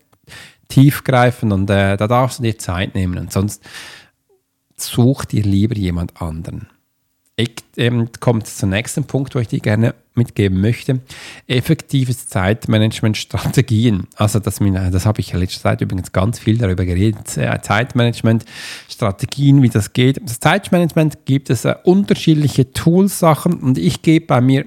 tiefgreifend 0.67 1.53
und 1.53 1.69
äh, 1.69 1.97
da 1.97 2.07
darfst 2.07 2.39
du 2.39 2.43
dir 2.43 2.57
Zeit 2.57 2.95
nehmen 2.95 3.17
und 3.17 3.31
sonst 3.31 3.63
such 4.75 5.25
dir 5.25 5.43
lieber 5.43 5.75
jemand 5.75 6.21
anderen. 6.21 6.67
Ähm, 7.75 8.09
kommt 8.19 8.45
zum 8.45 8.69
nächsten 8.69 9.05
Punkt, 9.05 9.33
wo 9.33 9.39
ich 9.39 9.47
dir 9.47 9.59
gerne 9.59 9.95
mitgeben 10.13 10.61
möchte. 10.61 10.99
Effektives 11.47 12.27
Zeitmanagement-Strategien. 12.27 14.07
Also 14.15 14.39
das, 14.39 14.59
das 14.59 15.05
habe 15.05 15.21
ich 15.21 15.33
in 15.33 15.39
letzter 15.39 15.61
Zeit 15.61 15.81
übrigens 15.81 16.11
ganz 16.11 16.37
viel 16.37 16.57
darüber 16.57 16.85
geredet. 16.85 17.35
Äh, 17.37 17.59
Zeitmanagement-Strategien, 17.61 19.63
wie 19.63 19.69
das 19.69 19.93
geht. 19.93 20.21
Das 20.23 20.39
Zeitmanagement 20.39 21.25
gibt 21.25 21.49
es 21.49 21.65
äh, 21.65 21.73
unterschiedliche 21.83 22.71
Tools, 22.73 23.17
Sachen 23.17 23.55
und 23.55 23.77
ich 23.77 24.03
gebe 24.03 24.27
bei 24.27 24.41
mir 24.41 24.65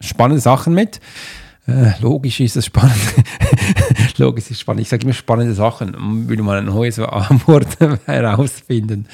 spannende 0.00 0.40
Sachen 0.40 0.74
mit. 0.74 1.00
Äh, 1.66 1.92
logisch 2.00 2.40
ist 2.40 2.56
es 2.56 2.66
spannend. 2.66 2.96
logisch 4.16 4.44
ist 4.44 4.50
es 4.52 4.60
spannend. 4.60 4.82
Ich 4.82 4.88
sage 4.88 5.04
immer 5.04 5.12
spannende 5.12 5.54
Sachen, 5.54 6.28
will 6.28 6.42
man 6.42 6.58
ein 6.58 6.64
neues 6.66 6.98
Wort 6.98 7.78
herausfinden. 8.06 9.06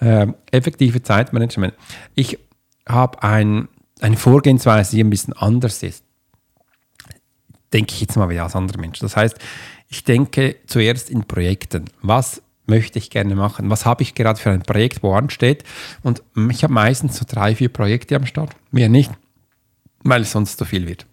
Äh, 0.00 0.28
effektive 0.52 1.02
Zeitmanagement. 1.02 1.74
Ich 2.14 2.38
habe 2.88 3.22
ein, 3.22 3.68
eine 4.00 4.16
Vorgehensweise, 4.16 4.96
die 4.96 5.04
ein 5.04 5.10
bisschen 5.10 5.34
anders 5.34 5.82
ist. 5.82 6.04
Denke 7.72 7.94
ich 7.94 8.00
jetzt 8.00 8.16
mal 8.16 8.28
wieder 8.28 8.44
als 8.44 8.56
anderer 8.56 8.80
Mensch. 8.80 8.98
Das 8.98 9.16
heißt, 9.16 9.36
ich 9.88 10.04
denke 10.04 10.56
zuerst 10.66 11.10
in 11.10 11.24
Projekten. 11.24 11.86
Was 12.02 12.42
möchte 12.66 12.98
ich 12.98 13.10
gerne 13.10 13.34
machen? 13.34 13.70
Was 13.70 13.86
habe 13.86 14.02
ich 14.02 14.14
gerade 14.14 14.38
für 14.38 14.50
ein 14.50 14.62
Projekt, 14.62 15.02
wo 15.02 15.14
ansteht? 15.14 15.64
Und 16.02 16.22
ich 16.50 16.62
habe 16.62 16.72
meistens 16.72 17.16
so 17.16 17.24
drei, 17.26 17.54
vier 17.54 17.70
Projekte 17.70 18.16
am 18.16 18.26
Start. 18.26 18.54
Mehr 18.70 18.88
nicht, 18.88 19.10
weil 20.02 20.22
es 20.22 20.32
sonst 20.32 20.58
zu 20.58 20.64
viel 20.64 20.86
wird. 20.86 21.06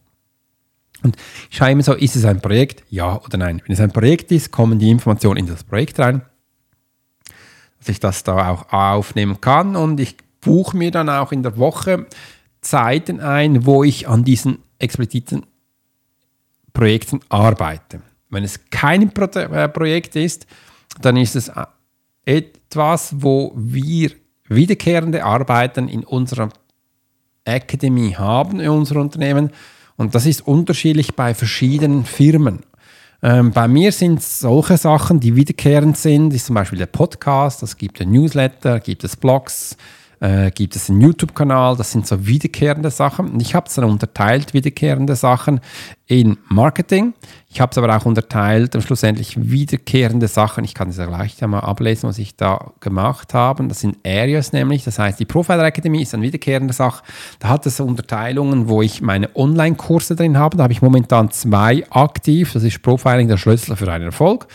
Und 1.04 1.18
ich 1.50 1.58
schaue 1.58 1.72
immer 1.72 1.84
so, 1.84 1.94
ist 1.94 2.16
es 2.16 2.26
ein 2.26 2.42
Projekt? 2.42 2.84
Ja 2.90 3.22
oder 3.22 3.38
nein. 3.38 3.62
Wenn 3.66 3.74
es 3.74 3.80
ein 3.80 3.92
Projekt 3.92 4.32
ist, 4.32 4.52
kommen 4.52 4.80
die 4.80 4.90
Informationen 4.90 5.38
in 5.38 5.48
das 5.48 5.64
Projekt 5.64 6.00
rein, 6.00 6.22
dass 7.80 7.90
ich 7.90 8.00
das 8.00 8.24
da 8.24 8.50
auch 8.50 8.72
aufnehmen 8.72 9.40
kann 9.40 9.76
und 9.76 10.00
ich 10.00 10.18
buche 10.46 10.78
mir 10.78 10.92
dann 10.92 11.10
auch 11.10 11.32
in 11.32 11.44
der 11.44 11.58
Woche 11.58 12.06
Zeiten 12.62 13.20
ein, 13.20 13.66
wo 13.66 13.84
ich 13.84 14.08
an 14.08 14.24
diesen 14.24 14.60
expliziten 14.80 15.46
Projekten 16.74 17.20
arbeite. 17.30 18.02
Wenn 18.30 18.44
es 18.44 18.60
kein 18.70 19.12
Pro 19.12 19.26
äh, 19.26 19.68
Projekt 19.70 20.16
ist, 20.16 20.46
dann 21.02 21.18
ist 21.18 21.36
es 21.36 21.50
äh, 21.50 21.66
etwas, 22.26 23.16
wo 23.18 23.54
wir 23.56 24.12
wiederkehrende 24.48 25.24
Arbeiten 25.24 25.88
in 25.88 26.04
unserer 26.04 26.50
Academy 27.44 28.12
haben, 28.12 28.60
in 28.60 28.70
unserem 28.70 29.02
Unternehmen, 29.02 29.52
und 29.98 30.14
das 30.14 30.26
ist 30.26 30.46
unterschiedlich 30.46 31.16
bei 31.16 31.34
verschiedenen 31.34 32.04
Firmen. 32.04 32.64
Ähm, 33.24 33.52
bei 33.52 33.68
mir 33.68 33.94
sind 33.94 34.22
solche 34.22 34.78
Sachen, 34.78 35.22
die 35.22 35.36
wiederkehrend 35.36 35.98
sind, 35.98 36.34
ist 36.34 36.48
zum 36.48 36.56
Beispiel 36.56 36.80
der 36.80 36.88
Podcast, 36.88 37.64
es 37.64 37.78
gibt 37.78 38.02
ein 38.02 38.12
Newsletter, 38.12 38.82
gibt 38.82 39.04
es 39.06 39.16
Blogs, 39.16 39.78
äh, 40.20 40.52
gibt 40.52 40.76
es 40.76 40.90
einen 40.90 41.02
YouTube-Kanal, 41.02 41.76
das 41.78 41.92
sind 41.92 42.08
so 42.08 42.26
wiederkehrende 42.26 42.92
Sachen. 42.92 43.30
Und 43.32 43.42
ich 43.42 43.56
habe 43.56 43.68
es 43.68 43.76
dann 43.76 43.86
unterteilt, 43.86 44.54
wiederkehrende 44.54 45.16
Sachen 45.16 45.60
in 46.08 46.38
Marketing. 46.48 47.14
Ich 47.56 47.62
habe 47.62 47.72
es 47.72 47.78
aber 47.78 47.96
auch 47.96 48.06
unterteilt, 48.06 48.76
schlussendlich 48.84 49.50
wiederkehrende 49.50 50.28
Sachen. 50.28 50.66
Ich 50.66 50.74
kann 50.74 50.90
es 50.90 50.98
ja 50.98 51.06
gleich 51.06 51.42
einmal 51.42 51.62
ablesen, 51.62 52.10
was 52.10 52.18
ich 52.18 52.36
da 52.36 52.74
gemacht 52.82 53.34
habe. 53.34 53.66
Das 53.70 53.80
sind 53.80 53.96
Areas 54.06 54.52
nämlich. 54.52 54.84
Das 54.84 55.00
heißt, 55.00 55.18
die 55.22 55.24
Profiler 55.24 55.64
Academy 55.64 56.02
ist 56.02 56.14
eine 56.14 56.24
wiederkehrende 56.24 56.74
Sache. 56.74 57.06
Da 57.40 57.48
hat 57.48 57.66
es 57.66 57.80
Unterteilungen, 57.80 58.68
wo 58.68 58.82
ich 58.82 59.02
meine 59.02 59.34
Online-Kurse 59.38 60.18
drin 60.18 60.38
habe. 60.38 60.58
Da 60.58 60.64
habe 60.64 60.74
ich 60.74 60.82
momentan 60.82 61.32
zwei 61.32 61.86
aktiv. 61.92 62.52
Das 62.52 62.64
ist 62.64 62.82
Profiling 62.82 63.30
der 63.30 63.38
Schlüssel 63.38 63.78
für 63.78 63.90
einen 63.90 64.08
Erfolg. 64.08 64.48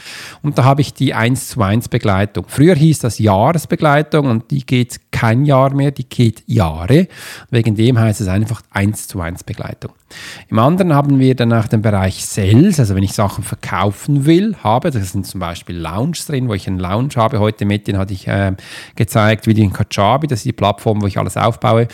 Und 0.42 0.58
da 0.58 0.64
habe 0.64 0.82
ich 0.82 0.92
die 0.92 1.14
1 1.14 1.48
zu 1.48 1.62
1 1.62 1.88
Begleitung. 1.88 2.44
Früher 2.48 2.74
hieß 2.74 2.98
das 2.98 3.18
Jahresbegleitung 3.18 4.26
und 4.26 4.50
die 4.50 4.66
geht 4.66 5.10
kein 5.10 5.46
Jahr 5.46 5.72
mehr, 5.72 5.90
die 5.90 6.06
geht 6.06 6.42
Jahre. 6.46 7.08
Wegen 7.48 7.76
dem 7.76 7.98
heißt 7.98 8.20
es 8.20 8.28
einfach 8.28 8.60
1 8.72 9.08
zu 9.08 9.22
1 9.22 9.44
Begleitung. 9.44 9.92
Im 10.48 10.58
anderen 10.58 10.94
haben 10.94 11.18
wir 11.18 11.34
danach 11.34 11.68
den 11.68 11.82
Bereich 11.82 12.24
Sales, 12.24 12.80
also 12.80 12.94
wenn 12.94 13.02
ich 13.02 13.12
Sachen 13.12 13.44
verkaufen 13.44 14.26
will, 14.26 14.56
habe, 14.62 14.90
das 14.90 15.12
sind 15.12 15.26
zum 15.26 15.40
Beispiel 15.40 15.76
Lounges 15.76 16.26
drin, 16.26 16.48
wo 16.48 16.54
ich 16.54 16.66
einen 16.66 16.78
Lounge 16.78 17.10
habe. 17.16 17.40
Heute 17.40 17.64
mit 17.64 17.86
den 17.88 17.98
hatte 17.98 18.12
ich 18.12 18.26
äh, 18.26 18.52
gezeigt, 18.96 19.46
wie 19.46 19.54
die 19.54 19.62
in 19.62 19.72
Kajabi, 19.72 20.26
das 20.26 20.40
ist 20.40 20.46
die 20.46 20.52
Plattform, 20.52 21.02
wo 21.02 21.06
ich 21.06 21.18
alles 21.18 21.36
aufbaue, 21.36 21.88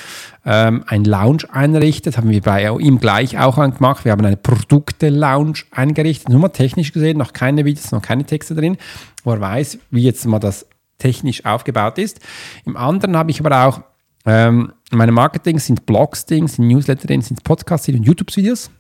ähm, 0.45 0.85
ein 0.87 1.05
Lounge 1.05 1.45
einrichtet. 1.51 2.17
Haben 2.17 2.31
wir 2.31 2.41
bei 2.41 2.71
ihm 2.71 2.99
gleich 2.99 3.39
auch 3.39 3.57
gemacht. 3.57 4.05
Wir 4.05 4.13
haben 4.13 4.25
eine 4.25 4.37
Produkte-Lounge 4.37 5.61
eingerichtet. 5.71 6.29
Nur 6.29 6.41
mal 6.41 6.49
technisch 6.49 6.93
gesehen, 6.93 7.19
noch 7.19 7.33
keine 7.33 7.65
Videos, 7.65 7.93
noch 7.93 8.03
keine 8.03 8.25
Texte 8.25 8.55
drin, 8.55 8.77
wo 9.25 9.33
er 9.33 9.41
weiß, 9.41 9.79
wie 9.91 10.03
jetzt 10.03 10.25
mal 10.27 10.39
das 10.39 10.67
technisch 10.99 11.45
aufgebaut 11.45 11.99
ist. 11.99 12.21
Im 12.65 12.77
anderen 12.77 13.17
habe 13.17 13.31
ich 13.31 13.41
aber 13.41 13.67
auch 13.67 13.81
ähm, 14.27 14.73
meine 14.91 15.13
Marketing 15.13 15.59
sind 15.59 15.87
Blogs, 15.87 16.25
sind 16.27 16.59
Newsletter, 16.59 17.09
sind 17.23 17.45
Podcasts, 17.45 17.87
sind 17.87 18.05
YouTube-Videos. 18.05 18.71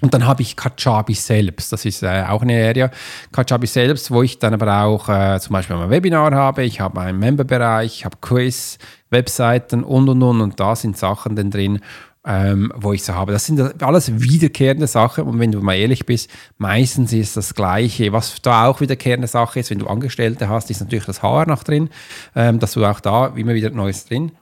Und 0.00 0.12
dann 0.12 0.26
habe 0.26 0.42
ich 0.42 0.56
Kajabi 0.56 1.14
selbst, 1.14 1.72
das 1.72 1.84
ist 1.84 2.02
äh, 2.02 2.24
auch 2.28 2.42
eine 2.42 2.66
Area, 2.66 2.90
Kajabi 3.32 3.66
selbst, 3.66 4.10
wo 4.10 4.22
ich 4.22 4.38
dann 4.38 4.52
aber 4.52 4.82
auch 4.82 5.08
äh, 5.08 5.38
zum 5.40 5.52
Beispiel 5.52 5.76
ein 5.76 5.88
Webinar 5.88 6.32
habe, 6.34 6.64
ich 6.64 6.80
habe 6.80 7.00
einen 7.00 7.18
Memberbereich, 7.20 7.98
ich 7.98 8.04
habe 8.04 8.18
Quiz, 8.20 8.78
Webseiten 9.10 9.84
und 9.84 10.08
und 10.08 10.22
und 10.22 10.40
und 10.40 10.60
da 10.60 10.74
sind 10.74 10.98
Sachen 10.98 11.36
dann 11.36 11.50
drin, 11.50 11.80
ähm, 12.26 12.72
wo 12.74 12.92
ich 12.92 13.04
so 13.04 13.14
habe. 13.14 13.32
Das 13.32 13.46
sind 13.46 13.82
alles 13.82 14.20
wiederkehrende 14.20 14.88
Sachen 14.88 15.24
und 15.24 15.38
wenn 15.38 15.52
du 15.52 15.60
mal 15.60 15.76
ehrlich 15.76 16.04
bist, 16.04 16.28
meistens 16.58 17.12
ist 17.12 17.36
das 17.36 17.54
Gleiche. 17.54 18.12
Was 18.12 18.42
da 18.42 18.66
auch 18.66 18.80
wiederkehrende 18.80 19.28
Sache 19.28 19.60
ist, 19.60 19.70
wenn 19.70 19.78
du 19.78 19.86
Angestellte 19.86 20.48
hast, 20.48 20.70
ist 20.70 20.80
natürlich 20.80 21.06
das 21.06 21.22
HR 21.22 21.46
noch 21.46 21.62
drin, 21.62 21.88
ähm, 22.34 22.58
dass 22.58 22.72
du 22.72 22.84
auch 22.84 23.00
da 23.00 23.28
immer 23.28 23.54
wieder 23.54 23.70
Neues 23.70 24.06
drin 24.06 24.32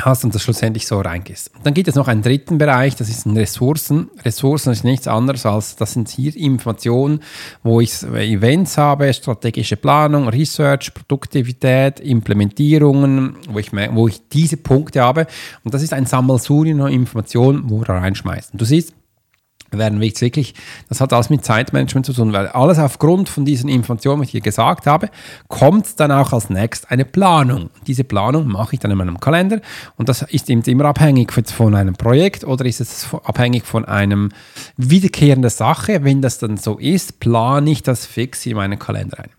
hast 0.00 0.24
und 0.24 0.34
das 0.34 0.42
schlussendlich 0.42 0.86
so 0.86 1.00
reingehst. 1.00 1.50
Dann 1.64 1.74
gibt 1.74 1.88
es 1.88 1.94
noch 1.94 2.08
einen 2.08 2.22
dritten 2.22 2.58
Bereich, 2.58 2.96
das 2.96 3.08
ist 3.08 3.26
Ressourcen. 3.26 4.10
Ressourcen 4.24 4.72
ist 4.72 4.84
nichts 4.84 5.08
anderes 5.08 5.44
als, 5.44 5.76
das 5.76 5.92
sind 5.92 6.08
hier 6.08 6.34
Informationen, 6.36 7.20
wo 7.62 7.80
ich 7.80 8.02
Events 8.02 8.78
habe, 8.78 9.12
strategische 9.12 9.76
Planung, 9.76 10.28
Research, 10.28 10.94
Produktivität, 10.94 12.00
Implementierungen, 12.00 13.36
wo 13.50 13.58
ich, 13.58 13.72
wo 13.72 14.08
ich 14.08 14.20
diese 14.28 14.56
Punkte 14.56 15.02
habe. 15.02 15.26
Und 15.64 15.74
das 15.74 15.82
ist 15.82 15.92
ein 15.92 16.06
Sammelsurium 16.06 16.80
an 16.82 16.92
Informationen, 16.92 17.68
wo 17.68 17.82
du 17.82 17.92
reinschmeißt. 17.92 18.52
Und 18.52 18.60
du 18.60 18.64
siehst, 18.64 18.94
werden 19.70 20.00
wir 20.00 20.08
jetzt 20.08 20.20
wirklich, 20.20 20.54
das 20.88 21.00
hat 21.00 21.12
alles 21.12 21.30
mit 21.30 21.44
Zeitmanagement 21.44 22.06
zu 22.06 22.12
tun, 22.12 22.32
weil 22.32 22.48
alles 22.48 22.78
aufgrund 22.78 23.28
von 23.28 23.44
diesen 23.44 23.68
Informationen, 23.68 24.22
die 24.22 24.26
ich 24.26 24.32
hier 24.32 24.40
gesagt 24.40 24.86
habe, 24.86 25.10
kommt 25.48 26.00
dann 26.00 26.10
auch 26.10 26.32
als 26.32 26.50
nächstes 26.50 26.90
eine 26.90 27.04
Planung. 27.04 27.70
Diese 27.86 28.04
Planung 28.04 28.48
mache 28.48 28.74
ich 28.74 28.80
dann 28.80 28.90
in 28.90 28.98
meinem 28.98 29.20
Kalender 29.20 29.60
und 29.96 30.08
das 30.08 30.22
ist 30.22 30.48
eben 30.48 30.62
immer 30.62 30.86
abhängig 30.86 31.32
von 31.32 31.74
einem 31.74 31.94
Projekt 31.94 32.44
oder 32.44 32.64
ist 32.64 32.80
es 32.80 33.08
abhängig 33.24 33.66
von 33.66 33.84
einem 33.84 34.30
wiederkehrenden 34.76 35.50
Sache. 35.50 36.04
Wenn 36.04 36.22
das 36.22 36.38
dann 36.38 36.56
so 36.56 36.78
ist, 36.78 37.20
plane 37.20 37.70
ich 37.70 37.82
das 37.82 38.06
fix 38.06 38.46
in 38.46 38.56
meinen 38.56 38.78
Kalender 38.78 39.20
ein. 39.20 39.30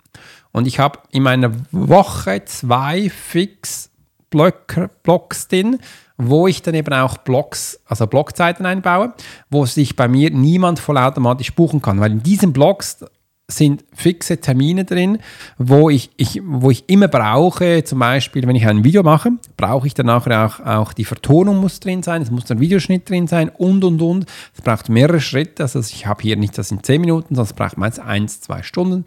Und 0.51 0.67
ich 0.67 0.79
habe 0.79 1.00
in 1.12 1.24
meiner 1.24 1.51
Woche 1.71 2.43
zwei 2.45 3.09
fix 3.09 3.89
Blocks 4.29 5.48
drin, 5.48 5.79
wo 6.19 6.47
ich 6.47 6.61
dann 6.61 6.75
eben 6.75 6.93
auch 6.93 7.17
Blogs, 7.17 7.79
also 7.85 8.05
Blogzeiten 8.05 8.65
einbaue, 8.65 9.13
wo 9.49 9.65
sich 9.65 9.95
bei 9.95 10.07
mir 10.07 10.29
niemand 10.29 10.79
vollautomatisch 10.79 11.55
buchen 11.55 11.81
kann. 11.81 12.01
Weil 12.01 12.11
in 12.11 12.23
diesen 12.23 12.51
Blogs 12.51 13.05
sind 13.47 13.83
fixe 13.93 14.38
Termine 14.38 14.85
drin, 14.85 15.19
wo 15.57 15.89
ich, 15.89 16.11
ich, 16.17 16.41
wo 16.45 16.69
ich 16.69 16.88
immer 16.88 17.07
brauche, 17.07 17.83
zum 17.83 17.99
Beispiel, 17.99 18.45
wenn 18.45 18.55
ich 18.55 18.67
ein 18.67 18.83
Video 18.83 19.01
mache, 19.01 19.31
brauche 19.57 19.88
ich 19.88 19.93
dann 19.93 20.05
nachher 20.05 20.45
auch, 20.45 20.59
auch 20.65 20.93
die 20.93 21.05
Vertonung 21.05 21.57
muss 21.57 21.79
drin 21.79 22.03
sein, 22.03 22.21
es 22.21 22.29
muss 22.29 22.51
ein 22.51 22.59
Videoschnitt 22.59 23.09
drin 23.09 23.27
sein 23.27 23.49
und, 23.49 23.83
und, 23.83 24.01
und. 24.01 24.25
Es 24.53 24.61
braucht 24.61 24.89
mehrere 24.89 25.21
Schritte, 25.21 25.63
also 25.63 25.79
ich 25.79 26.05
habe 26.05 26.21
hier 26.21 26.35
nicht 26.35 26.57
das 26.57 26.69
in 26.69 26.83
10 26.83 27.01
Minuten, 27.01 27.35
sondern 27.35 27.45
es 27.45 27.53
braucht 27.53 27.77
meistens 27.77 28.05
1, 28.05 28.41
2 28.41 28.61
Stunden. 28.61 29.05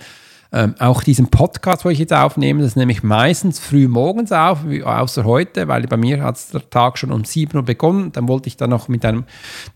Ähm, 0.54 0.74
auch 0.78 1.02
diesen 1.02 1.28
Podcast, 1.28 1.86
wo 1.86 1.88
ich 1.88 1.98
jetzt 1.98 2.12
aufnehme, 2.12 2.62
das 2.62 2.76
nehme 2.76 2.92
ich 2.92 3.02
meistens 3.02 3.58
früh 3.58 3.88
morgens 3.88 4.32
auf, 4.32 4.58
außer 4.84 5.24
heute, 5.24 5.66
weil 5.66 5.86
bei 5.86 5.96
mir 5.96 6.22
hat 6.22 6.36
der 6.52 6.68
Tag 6.68 6.98
schon 6.98 7.10
um 7.10 7.24
7 7.24 7.56
Uhr 7.56 7.62
begonnen. 7.62 8.12
Dann 8.12 8.28
wollte 8.28 8.48
ich 8.48 8.58
dann 8.58 8.68
noch 8.68 8.88
mit 8.88 9.04
einem 9.06 9.24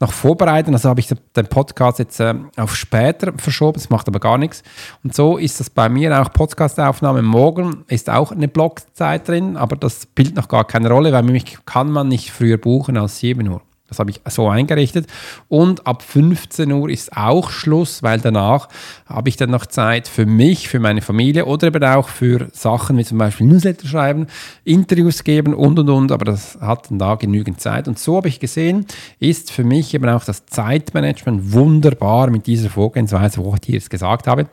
noch 0.00 0.12
vorbereiten. 0.12 0.74
Also 0.74 0.90
habe 0.90 1.00
ich 1.00 1.08
den 1.08 1.46
Podcast 1.46 1.98
jetzt 1.98 2.20
äh, 2.20 2.34
auf 2.56 2.76
später 2.76 3.32
verschoben. 3.38 3.74
Das 3.74 3.88
macht 3.88 4.06
aber 4.06 4.20
gar 4.20 4.36
nichts. 4.36 4.62
Und 5.02 5.14
so 5.14 5.38
ist 5.38 5.60
das 5.60 5.70
bei 5.70 5.88
mir 5.88 6.20
auch 6.20 6.30
Podcastaufnahme. 6.30 7.22
Morgen 7.22 7.84
ist 7.88 8.10
auch 8.10 8.32
eine 8.32 8.48
Blockzeit 8.48 9.26
drin, 9.28 9.56
aber 9.56 9.76
das 9.76 10.02
spielt 10.02 10.36
noch 10.36 10.48
gar 10.48 10.66
keine 10.66 10.90
Rolle, 10.90 11.10
weil 11.12 11.22
mich 11.22 11.56
kann 11.64 11.90
man 11.90 12.08
nicht 12.08 12.30
früher 12.32 12.58
buchen 12.58 12.98
als 12.98 13.18
7 13.20 13.48
Uhr. 13.48 13.62
Das 13.88 14.00
habe 14.00 14.10
ich 14.10 14.20
so 14.28 14.48
eingerichtet. 14.48 15.06
Und 15.48 15.86
ab 15.86 16.02
15 16.02 16.70
Uhr 16.72 16.90
ist 16.90 17.16
auch 17.16 17.50
Schluss, 17.50 18.02
weil 18.02 18.20
danach 18.20 18.68
habe 19.06 19.28
ich 19.28 19.36
dann 19.36 19.50
noch 19.50 19.66
Zeit 19.66 20.08
für 20.08 20.26
mich, 20.26 20.68
für 20.68 20.80
meine 20.80 21.02
Familie 21.02 21.46
oder 21.46 21.68
eben 21.68 21.84
auch 21.84 22.08
für 22.08 22.48
Sachen 22.52 22.98
wie 22.98 23.04
zum 23.04 23.18
Beispiel 23.18 23.46
Newsletter 23.46 23.86
schreiben, 23.86 24.26
Interviews 24.64 25.22
geben 25.22 25.54
und 25.54 25.78
und 25.78 25.88
und. 25.88 26.10
Aber 26.10 26.24
das 26.24 26.58
hat 26.60 26.90
dann 26.90 26.98
da 26.98 27.14
genügend 27.14 27.60
Zeit. 27.60 27.86
Und 27.86 27.98
so 27.98 28.16
habe 28.16 28.28
ich 28.28 28.40
gesehen, 28.40 28.86
ist 29.20 29.52
für 29.52 29.64
mich 29.64 29.94
eben 29.94 30.08
auch 30.08 30.24
das 30.24 30.46
Zeitmanagement 30.46 31.52
wunderbar 31.52 32.30
mit 32.30 32.46
dieser 32.46 32.70
Vorgehensweise, 32.70 33.44
wo 33.44 33.54
ich 33.54 33.60
dir 33.60 33.74
jetzt 33.74 33.90
gesagt 33.90 34.26
habe. 34.26 34.46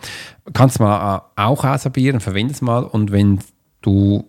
Kannst 0.54 0.80
mal 0.80 1.18
äh, 1.18 1.42
auch 1.42 1.64
ausprobieren, 1.64 2.20
verwende 2.20 2.54
es 2.54 2.62
mal. 2.62 2.84
Und 2.84 3.12
wenn 3.12 3.40
du, 3.82 4.26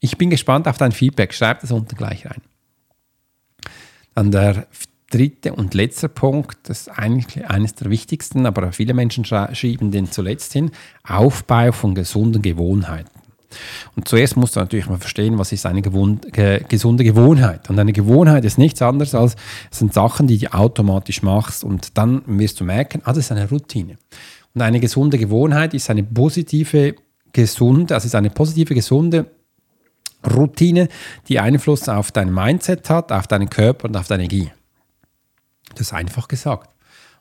ich 0.00 0.18
bin 0.18 0.30
gespannt 0.30 0.66
auf 0.66 0.78
dein 0.78 0.92
Feedback, 0.92 1.32
schreib 1.32 1.60
das 1.60 1.70
unten 1.70 1.96
gleich 1.96 2.26
rein. 2.26 2.42
Dann 4.14 4.30
der 4.30 4.66
dritte 5.10 5.52
und 5.52 5.74
letzte 5.74 6.08
Punkt, 6.08 6.56
das 6.64 6.82
ist 6.82 6.88
eigentlich 6.88 7.46
eines 7.46 7.74
der 7.74 7.90
wichtigsten, 7.90 8.46
aber 8.46 8.72
viele 8.72 8.94
Menschen 8.94 9.24
schieben 9.52 9.90
den 9.90 10.10
zuletzt 10.10 10.52
hin, 10.52 10.70
Aufbau 11.06 11.72
von 11.72 11.94
gesunden 11.94 12.42
Gewohnheiten. 12.42 13.10
Und 13.94 14.08
zuerst 14.08 14.36
musst 14.36 14.56
du 14.56 14.60
natürlich 14.60 14.88
mal 14.88 14.98
verstehen, 14.98 15.38
was 15.38 15.52
ist 15.52 15.66
eine 15.66 15.82
gewohn 15.82 16.20
ge 16.32 16.64
gesunde 16.68 17.04
Gewohnheit. 17.04 17.68
Und 17.68 17.78
eine 17.78 17.92
Gewohnheit 17.92 18.44
ist 18.46 18.56
nichts 18.56 18.80
anderes 18.80 19.14
als, 19.14 19.36
es 19.70 19.78
sind 19.78 19.92
Sachen, 19.92 20.26
die 20.26 20.38
du 20.38 20.54
automatisch 20.54 21.22
machst 21.22 21.62
und 21.62 21.98
dann 21.98 22.22
wirst 22.26 22.60
du 22.60 22.64
merken, 22.64 23.02
ah, 23.04 23.12
das 23.12 23.18
ist 23.18 23.32
eine 23.32 23.48
Routine. 23.48 23.96
Und 24.54 24.62
eine 24.62 24.80
gesunde 24.80 25.18
Gewohnheit 25.18 25.74
ist 25.74 25.90
eine 25.90 26.02
positive, 26.02 26.94
gesunde, 27.32 27.94
also 27.94 28.06
ist 28.06 28.14
eine 28.14 28.30
positive, 28.30 28.74
gesunde 28.74 29.26
Routine, 30.26 30.88
die 31.28 31.40
Einfluss 31.40 31.88
auf 31.88 32.12
dein 32.12 32.32
Mindset 32.32 32.88
hat, 32.90 33.12
auf 33.12 33.26
deinen 33.26 33.50
Körper 33.50 33.88
und 33.88 33.96
auf 33.96 34.08
deine 34.08 34.24
Energie. 34.24 34.50
Das 35.70 35.88
ist 35.88 35.92
einfach 35.92 36.28
gesagt. 36.28 36.70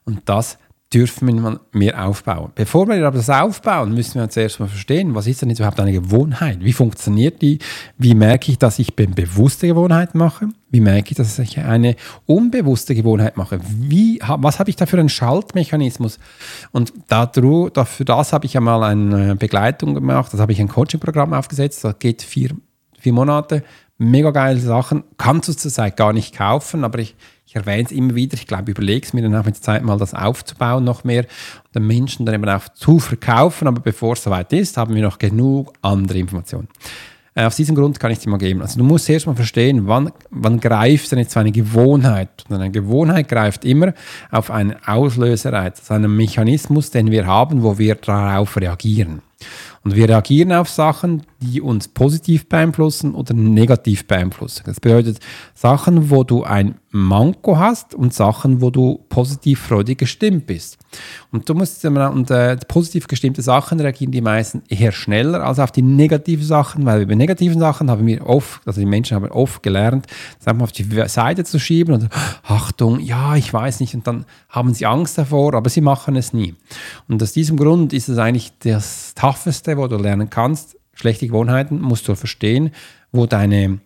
Und 0.03 0.21
das 0.25 0.57
dürfen 0.93 1.41
wir 1.41 1.59
mehr 1.71 2.05
aufbauen. 2.05 2.51
Bevor 2.53 2.87
wir 2.87 3.05
aber 3.07 3.17
das 3.17 3.29
aufbauen, 3.29 3.93
müssen 3.93 4.19
wir 4.19 4.29
zuerst 4.29 4.59
mal 4.59 4.67
verstehen, 4.67 5.15
was 5.15 5.25
ist 5.25 5.41
denn 5.41 5.49
überhaupt 5.49 5.79
eine 5.79 5.93
Gewohnheit? 5.93 6.63
Wie 6.63 6.73
funktioniert 6.73 7.41
die? 7.41 7.59
Wie 7.97 8.13
merke 8.13 8.51
ich, 8.51 8.57
dass 8.57 8.77
ich 8.77 8.97
eine 8.97 9.07
bewusste 9.07 9.67
Gewohnheit 9.67 10.15
mache? 10.15 10.49
Wie 10.69 10.81
merke 10.81 11.11
ich, 11.11 11.17
dass 11.17 11.39
ich 11.39 11.59
eine 11.59 11.95
unbewusste 12.25 12.93
Gewohnheit 12.93 13.37
mache? 13.37 13.61
Wie, 13.63 14.19
was 14.21 14.59
habe 14.59 14.69
ich 14.69 14.75
da 14.75 14.85
für 14.85 14.99
einen 14.99 15.09
Schaltmechanismus? 15.09 16.19
Und 16.71 16.91
dafür, 17.07 17.69
dafür 17.69 18.05
das 18.05 18.33
habe 18.33 18.45
ich 18.45 18.57
einmal 18.57 18.83
eine 18.83 19.35
Begleitung 19.37 19.93
gemacht, 19.93 20.33
das 20.33 20.41
habe 20.41 20.51
ich 20.51 20.59
ein 20.59 20.67
Coaching-Programm 20.67 21.33
aufgesetzt, 21.33 21.85
das 21.85 21.99
geht 21.99 22.21
vier 22.21 22.51
vier 23.01 23.13
Monate. 23.13 23.63
Mega 23.97 24.31
geile 24.31 24.59
Sachen. 24.59 25.03
Kannst 25.17 25.49
du 25.49 25.53
zurzeit 25.53 25.97
gar 25.97 26.13
nicht 26.13 26.35
kaufen, 26.35 26.83
aber 26.83 26.99
ich, 26.99 27.15
ich 27.45 27.55
erwähne 27.55 27.83
es 27.83 27.91
immer 27.91 28.15
wieder. 28.15 28.33
Ich 28.35 28.47
glaube, 28.47 28.71
überlege 28.71 29.05
es 29.05 29.13
mir 29.13 29.21
dann 29.21 29.35
auch 29.35 29.45
mit 29.45 29.55
der 29.55 29.61
Zeit 29.61 29.83
mal, 29.83 29.97
das 29.97 30.13
aufzubauen 30.13 30.83
noch 30.83 31.03
mehr 31.03 31.25
und 31.65 31.75
den 31.75 31.85
Menschen 31.85 32.25
dann 32.25 32.35
eben 32.35 32.49
auch 32.49 32.69
zu 32.69 32.99
verkaufen. 32.99 33.67
Aber 33.67 33.81
bevor 33.81 34.13
es 34.13 34.23
soweit 34.23 34.53
ist, 34.53 34.77
haben 34.77 34.95
wir 34.95 35.03
noch 35.03 35.19
genug 35.19 35.73
andere 35.81 36.17
Informationen. 36.17 36.67
Äh, 37.33 37.45
aus 37.45 37.55
diesem 37.55 37.75
Grund 37.75 37.99
kann 37.99 38.11
ich 38.11 38.19
dir 38.19 38.29
mal 38.29 38.37
geben. 38.37 38.61
Also 38.61 38.77
du 38.77 38.83
musst 38.83 39.09
erst 39.09 39.25
mal 39.25 39.35
verstehen, 39.35 39.87
wann, 39.87 40.11
wann 40.31 40.59
greift 40.59 41.11
denn 41.11 41.19
jetzt 41.19 41.37
eine 41.37 41.51
Gewohnheit? 41.51 42.45
Und 42.49 42.55
eine 42.55 42.71
Gewohnheit 42.71 43.29
greift 43.29 43.63
immer 43.63 43.93
auf 44.31 44.51
einen 44.51 44.75
Auslöser 44.85 45.53
ein. 45.53 45.71
Das 45.71 45.81
ist 45.81 45.91
ein 45.91 46.13
Mechanismus, 46.15 46.91
den 46.91 47.09
wir 47.09 47.25
haben, 47.25 47.63
wo 47.63 47.77
wir 47.77 47.95
darauf 47.95 48.57
reagieren. 48.57 49.21
Und 49.83 49.95
wir 49.95 50.07
reagieren 50.07 50.51
auf 50.51 50.69
Sachen, 50.69 51.23
die 51.39 51.59
uns 51.59 51.87
positiv 51.87 52.47
beeinflussen 52.47 53.15
oder 53.15 53.33
negativ 53.33 54.05
beeinflussen. 54.05 54.63
Das 54.65 54.79
bedeutet 54.79 55.19
Sachen, 55.55 56.09
wo 56.11 56.23
du 56.23 56.43
ein 56.43 56.75
Manko 56.93 57.57
hast 57.57 57.95
und 57.95 58.13
Sachen, 58.13 58.61
wo 58.61 58.69
du 58.69 58.99
positiv 59.07 59.61
freudig 59.61 59.97
gestimmt 59.97 60.45
bist. 60.45 60.77
Und 61.31 61.47
du 61.47 61.53
musst 61.53 61.85
und 61.85 62.29
äh, 62.29 62.57
positiv 62.67 63.07
gestimmte 63.07 63.41
Sachen 63.41 63.79
reagieren 63.79 64.11
die 64.11 64.19
meisten 64.19 64.61
eher 64.67 64.91
schneller 64.91 65.45
als 65.45 65.59
auf 65.59 65.71
die 65.71 65.81
negativen 65.81 66.45
Sachen, 66.45 66.85
weil 66.85 67.03
über 67.03 67.15
negativen 67.15 67.59
Sachen 67.59 67.89
haben 67.89 68.05
wir 68.05 68.27
oft, 68.27 68.67
also 68.67 68.81
die 68.81 68.85
Menschen 68.85 69.15
haben 69.15 69.31
oft 69.31 69.63
gelernt, 69.63 70.07
das 70.37 70.47
einfach 70.47 70.65
auf 70.65 70.71
die 70.73 70.83
Seite 71.07 71.45
zu 71.45 71.59
schieben 71.59 71.93
und 71.93 72.09
Achtung, 72.43 72.99
ja, 72.99 73.37
ich 73.37 73.53
weiß 73.53 73.79
nicht, 73.79 73.95
und 73.95 74.05
dann 74.05 74.25
haben 74.49 74.73
sie 74.73 74.85
Angst 74.85 75.17
davor, 75.17 75.53
aber 75.53 75.69
sie 75.69 75.81
machen 75.81 76.17
es 76.17 76.33
nie. 76.33 76.55
Und 77.07 77.23
aus 77.23 77.31
diesem 77.31 77.55
Grund 77.55 77.93
ist 77.93 78.09
es 78.09 78.17
eigentlich 78.17 78.51
das 78.59 79.13
Tougheste, 79.15 79.77
wo 79.77 79.87
du 79.87 79.95
lernen 79.95 80.29
kannst, 80.29 80.77
schlechte 80.93 81.27
Gewohnheiten 81.27 81.79
musst 81.79 82.07
du 82.09 82.15
verstehen, 82.15 82.71
wo 83.13 83.27
deine 83.27 83.79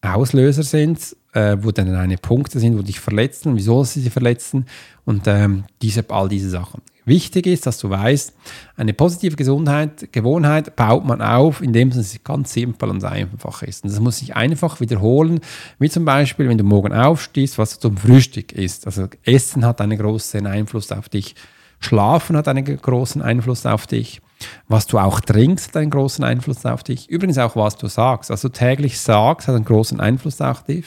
Auslöser 0.00 0.62
sind, 0.62 1.16
äh, 1.36 1.62
wo 1.62 1.70
dann 1.70 1.92
deine 1.92 2.16
Punkte 2.16 2.58
sind, 2.58 2.78
wo 2.78 2.82
dich 2.82 2.98
verletzen, 2.98 3.56
wieso 3.56 3.84
sie 3.84 4.00
sie 4.00 4.10
verletzen 4.10 4.64
und 5.04 5.26
ähm, 5.26 5.64
diese, 5.82 6.04
all 6.08 6.28
diese 6.28 6.48
Sachen. 6.48 6.80
Wichtig 7.04 7.46
ist, 7.46 7.66
dass 7.66 7.78
du 7.78 7.90
weißt, 7.90 8.32
eine 8.76 8.92
positive 8.92 9.36
Gesundheit, 9.36 10.12
Gewohnheit 10.12 10.74
baut 10.74 11.04
man 11.04 11.20
auf, 11.22 11.62
indem 11.62 11.90
es 11.90 12.18
ganz 12.24 12.52
simpel 12.52 12.88
und 12.88 13.04
einfach 13.04 13.62
ist. 13.62 13.84
Und 13.84 13.92
das 13.92 14.00
muss 14.00 14.18
sich 14.18 14.34
einfach 14.34 14.80
wiederholen, 14.80 15.40
wie 15.78 15.90
zum 15.90 16.04
Beispiel, 16.04 16.48
wenn 16.48 16.58
du 16.58 16.64
morgen 16.64 16.92
aufstehst, 16.92 17.58
was 17.58 17.74
du 17.74 17.88
zum 17.90 17.96
Frühstück 17.98 18.52
isst. 18.52 18.86
Also 18.86 19.06
Essen 19.22 19.64
hat 19.64 19.80
einen 19.80 19.98
großen 19.98 20.46
Einfluss 20.46 20.90
auf 20.90 21.08
dich. 21.08 21.36
Schlafen 21.78 22.36
hat 22.36 22.48
einen 22.48 22.64
großen 22.64 23.22
Einfluss 23.22 23.66
auf 23.66 23.86
dich. 23.86 24.20
Was 24.66 24.86
du 24.86 24.98
auch 24.98 25.20
trinkst, 25.20 25.68
hat 25.68 25.76
einen 25.76 25.90
großen 25.90 26.24
Einfluss 26.24 26.66
auf 26.66 26.82
dich. 26.82 27.08
Übrigens 27.08 27.38
auch, 27.38 27.54
was 27.54 27.76
du 27.76 27.86
sagst. 27.86 28.30
Also 28.32 28.48
täglich 28.48 28.98
sagst, 28.98 29.46
hat 29.46 29.54
einen 29.54 29.64
großen 29.64 30.00
Einfluss 30.00 30.40
auf 30.40 30.64
dich. 30.64 30.86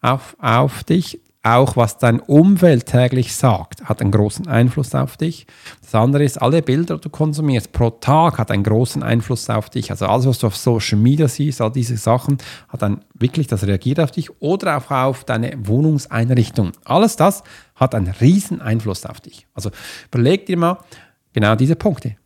Auf, 0.00 0.36
auf 0.40 0.84
dich. 0.84 1.20
Auch 1.42 1.76
was 1.76 1.98
dein 1.98 2.18
Umfeld 2.18 2.86
täglich 2.86 3.36
sagt, 3.36 3.84
hat 3.84 4.00
einen 4.00 4.10
großen 4.10 4.48
Einfluss 4.48 4.96
auf 4.96 5.16
dich. 5.16 5.46
Das 5.80 5.94
andere 5.94 6.24
ist, 6.24 6.42
alle 6.42 6.60
Bilder, 6.60 6.96
die 6.96 7.02
du 7.02 7.08
konsumierst 7.08 7.70
pro 7.70 7.90
Tag, 7.90 8.38
hat 8.38 8.50
einen 8.50 8.64
großen 8.64 9.04
Einfluss 9.04 9.48
auf 9.48 9.70
dich. 9.70 9.92
Also 9.92 10.06
alles, 10.06 10.26
was 10.26 10.40
du 10.40 10.48
auf 10.48 10.56
Social 10.56 10.98
Media 10.98 11.28
siehst, 11.28 11.60
all 11.60 11.70
diese 11.70 11.98
Sachen, 11.98 12.38
hat 12.68 12.82
dann 12.82 13.04
wirklich, 13.14 13.46
das 13.46 13.64
reagiert 13.64 14.00
auf 14.00 14.10
dich 14.10 14.42
oder 14.42 14.76
auch 14.76 14.90
auf 14.90 15.22
deine 15.22 15.56
Wohnungseinrichtung. 15.64 16.72
Alles 16.84 17.14
das 17.14 17.44
hat 17.76 17.94
einen 17.94 18.12
riesen 18.20 18.60
Einfluss 18.60 19.06
auf 19.06 19.20
dich. 19.20 19.46
Also 19.54 19.70
überleg 20.08 20.46
dir 20.46 20.56
mal 20.56 20.78
genau 21.32 21.54
diese 21.54 21.76
Punkte 21.76 22.16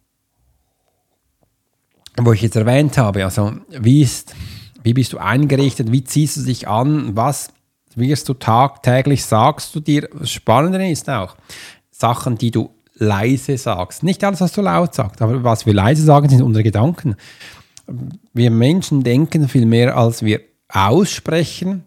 wo 2.25 2.33
ich 2.33 2.43
jetzt 2.43 2.57
erwähnt 2.57 2.99
habe, 2.99 3.25
also 3.25 3.53
wie, 3.69 4.03
ist, 4.03 4.35
wie 4.83 4.95
bist 4.95 5.13
du 5.13 5.19
eingerichtet, 5.19 5.93
wie 5.93 6.05
ziehst 6.05 6.37
du 6.39 6.43
dich 6.43 6.69
an, 6.69 7.17
was 7.17 7.53
wirst 8.01 8.29
du 8.29 8.35
tagtäglich, 8.35 9.25
sagst 9.25 9.75
du 9.75 9.81
dir, 9.81 10.09
das 10.13 10.31
Spannende 10.31 10.89
ist 10.89 11.09
auch, 11.09 11.37
Sachen, 11.91 12.37
die 12.37 12.51
du 12.51 12.71
leise 12.95 13.57
sagst. 13.57 14.03
Nicht 14.03 14.23
alles, 14.25 14.41
was 14.41 14.53
du 14.53 14.61
laut 14.61 14.95
sagst, 14.95 15.21
aber 15.23 15.43
was 15.43 15.67
wir 15.67 15.75
leise 15.75 16.03
sagen, 16.03 16.29
sind 16.29 16.43
unsere 16.43 16.63
Gedanken. 16.63 17.17
Wir 18.33 18.51
Menschen 18.51 19.03
denken 19.03 19.49
viel 19.49 19.67
mehr, 19.67 19.97
als 19.97 20.23
wir 20.23 20.41
aussprechen. 20.69 21.85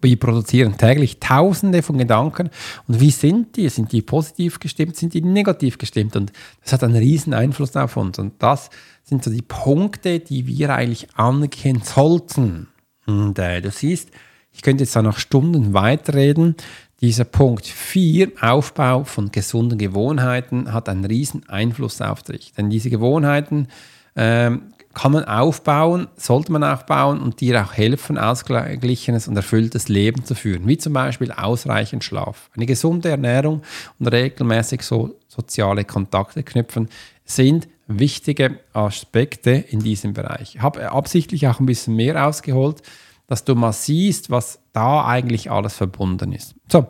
Wir 0.00 0.18
produzieren 0.18 0.78
täglich 0.78 1.20
Tausende 1.20 1.82
von 1.82 1.98
Gedanken. 1.98 2.50
Und 2.88 3.00
wie 3.00 3.10
sind 3.10 3.56
die? 3.56 3.68
Sind 3.68 3.92
die 3.92 4.02
positiv 4.02 4.60
gestimmt? 4.60 4.96
Sind 4.96 5.14
die 5.14 5.20
negativ 5.20 5.78
gestimmt? 5.78 6.16
Und 6.16 6.32
das 6.62 6.72
hat 6.72 6.84
einen 6.84 6.96
riesen 6.96 7.34
Einfluss 7.34 7.76
auf 7.76 7.96
uns. 7.96 8.18
Und 8.18 8.42
das 8.42 8.70
sind 9.04 9.22
so 9.22 9.30
die 9.30 9.42
Punkte, 9.42 10.20
die 10.20 10.46
wir 10.46 10.74
eigentlich 10.74 11.08
angehen 11.16 11.82
sollten. 11.84 12.68
Und 13.06 13.38
äh, 13.38 13.60
du 13.60 13.70
siehst, 13.70 14.10
ich 14.52 14.62
könnte 14.62 14.84
jetzt 14.84 14.94
da 14.96 15.02
noch 15.02 15.18
Stunden 15.18 15.74
weiterreden. 15.74 16.56
Dieser 17.00 17.24
Punkt 17.24 17.66
4, 17.66 18.32
Aufbau 18.40 19.04
von 19.04 19.32
gesunden 19.32 19.78
Gewohnheiten, 19.78 20.72
hat 20.72 20.88
einen 20.88 21.04
riesen 21.04 21.48
Einfluss 21.48 22.00
auf 22.00 22.22
dich. 22.22 22.52
Denn 22.56 22.70
diese 22.70 22.90
Gewohnheiten 22.90 23.68
ähm, 24.14 24.72
kann 24.94 25.12
man 25.12 25.24
aufbauen, 25.24 26.08
sollte 26.16 26.52
man 26.52 26.62
aufbauen 26.62 27.20
und 27.20 27.40
dir 27.40 27.62
auch 27.62 27.72
helfen, 27.72 28.18
ausgeglichenes 28.18 29.26
und 29.26 29.36
erfülltes 29.36 29.88
Leben 29.88 30.24
zu 30.24 30.34
führen, 30.34 30.68
wie 30.68 30.76
zum 30.78 30.92
Beispiel 30.92 31.32
ausreichend 31.32 32.04
Schlaf. 32.04 32.50
Eine 32.54 32.66
gesunde 32.66 33.08
Ernährung 33.08 33.62
und 33.98 34.06
regelmäßig 34.06 34.82
so 34.82 35.16
soziale 35.28 35.84
Kontakte 35.84 36.42
knüpfen 36.42 36.88
sind 37.24 37.68
wichtige 37.86 38.60
Aspekte 38.72 39.50
in 39.50 39.80
diesem 39.80 40.12
Bereich. 40.12 40.56
Ich 40.56 40.62
habe 40.62 40.92
absichtlich 40.92 41.48
auch 41.48 41.60
ein 41.60 41.66
bisschen 41.66 41.96
mehr 41.96 42.26
ausgeholt, 42.26 42.82
dass 43.32 43.44
du 43.44 43.54
mal 43.54 43.72
siehst, 43.72 44.30
was 44.30 44.58
da 44.74 45.06
eigentlich 45.06 45.50
alles 45.50 45.74
verbunden 45.74 46.34
ist. 46.34 46.54
So, 46.70 46.86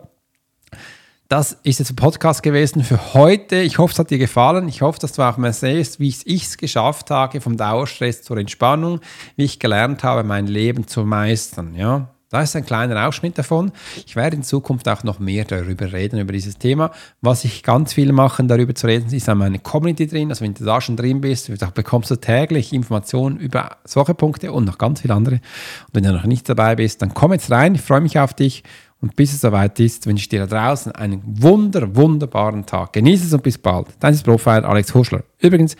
das 1.29 1.53
ist 1.63 1.79
jetzt 1.79 1.91
ein 1.91 1.95
Podcast 1.95 2.43
gewesen 2.43 2.83
für 2.83 3.13
heute. 3.13 3.61
Ich 3.61 3.77
hoffe, 3.77 3.93
es 3.93 3.99
hat 3.99 4.09
dir 4.09 4.17
gefallen. 4.17 4.67
Ich 4.67 4.81
hoffe, 4.81 4.99
dass 4.99 5.13
du 5.13 5.21
auch 5.21 5.37
mal 5.37 5.53
siehst, 5.53 6.01
wie 6.01 6.09
ich 6.09 6.43
es 6.43 6.57
geschafft 6.57 7.11
habe, 7.11 7.39
vom 7.39 7.55
Dauerstress 7.55 8.23
zur 8.23 8.35
Entspannung, 8.35 8.99
wie 9.37 9.45
ich 9.45 9.57
gelernt 9.57 10.03
habe, 10.03 10.25
mein 10.25 10.45
Leben 10.45 10.85
zu 10.85 11.05
meistern. 11.05 11.75
Ja, 11.75 12.09
da 12.33 12.41
ist 12.41 12.55
ein 12.55 12.65
kleiner 12.65 13.07
Ausschnitt 13.07 13.37
davon. 13.37 13.71
Ich 14.07 14.15
werde 14.15 14.35
in 14.35 14.41
Zukunft 14.41 14.89
auch 14.89 15.03
noch 15.03 15.19
mehr 15.19 15.45
darüber 15.45 15.93
reden, 15.93 16.19
über 16.19 16.33
dieses 16.33 16.57
Thema. 16.57 16.89
Was 17.21 17.45
ich 17.45 17.61
ganz 17.61 17.93
viel 17.93 18.11
mache, 18.11 18.43
darüber 18.43 18.73
zu 18.73 18.87
reden, 18.87 19.13
ist 19.13 19.29
an 19.29 19.37
meine 19.37 19.59
Community 19.59 20.07
drin. 20.07 20.29
Also 20.29 20.43
wenn 20.43 20.55
du 20.55 20.65
da 20.65 20.81
schon 20.81 20.97
drin 20.97 21.21
bist, 21.21 21.51
bekommst 21.75 22.09
du 22.09 22.15
täglich 22.15 22.73
Informationen 22.73 23.37
über 23.37 23.77
solche 23.85 24.15
Punkte 24.15 24.51
und 24.51 24.65
noch 24.65 24.79
ganz 24.79 25.01
viele 25.01 25.13
andere. 25.13 25.35
Und 25.35 25.93
wenn 25.93 26.03
du 26.03 26.11
noch 26.11 26.25
nicht 26.25 26.49
dabei 26.49 26.75
bist, 26.75 27.03
dann 27.03 27.13
komm 27.13 27.33
jetzt 27.33 27.51
rein. 27.51 27.75
Ich 27.75 27.81
freue 27.81 28.01
mich 28.01 28.17
auf 28.17 28.33
dich 28.33 28.63
und 28.99 29.15
bis 29.15 29.31
es 29.33 29.41
soweit 29.41 29.79
ist, 29.79 30.07
wünsche 30.07 30.23
ich 30.23 30.29
dir 30.29 30.47
da 30.47 30.69
draußen 30.69 30.91
einen 30.93 31.21
wunder, 31.23 31.95
wunderbaren 31.95 32.65
Tag. 32.65 32.93
Genieße 32.93 33.27
es 33.27 33.33
und 33.33 33.43
bis 33.43 33.59
bald. 33.59 33.89
Dein 33.99 34.17
Profil 34.17 34.65
Alex 34.65 34.95
Huschler. 34.95 35.23
Übrigens, 35.39 35.75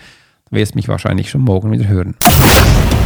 du 0.51 0.57
wirst 0.57 0.75
mich 0.75 0.87
wahrscheinlich 0.87 1.31
schon 1.31 1.41
morgen 1.41 1.71
wieder 1.71 1.87
hören. 1.87 2.15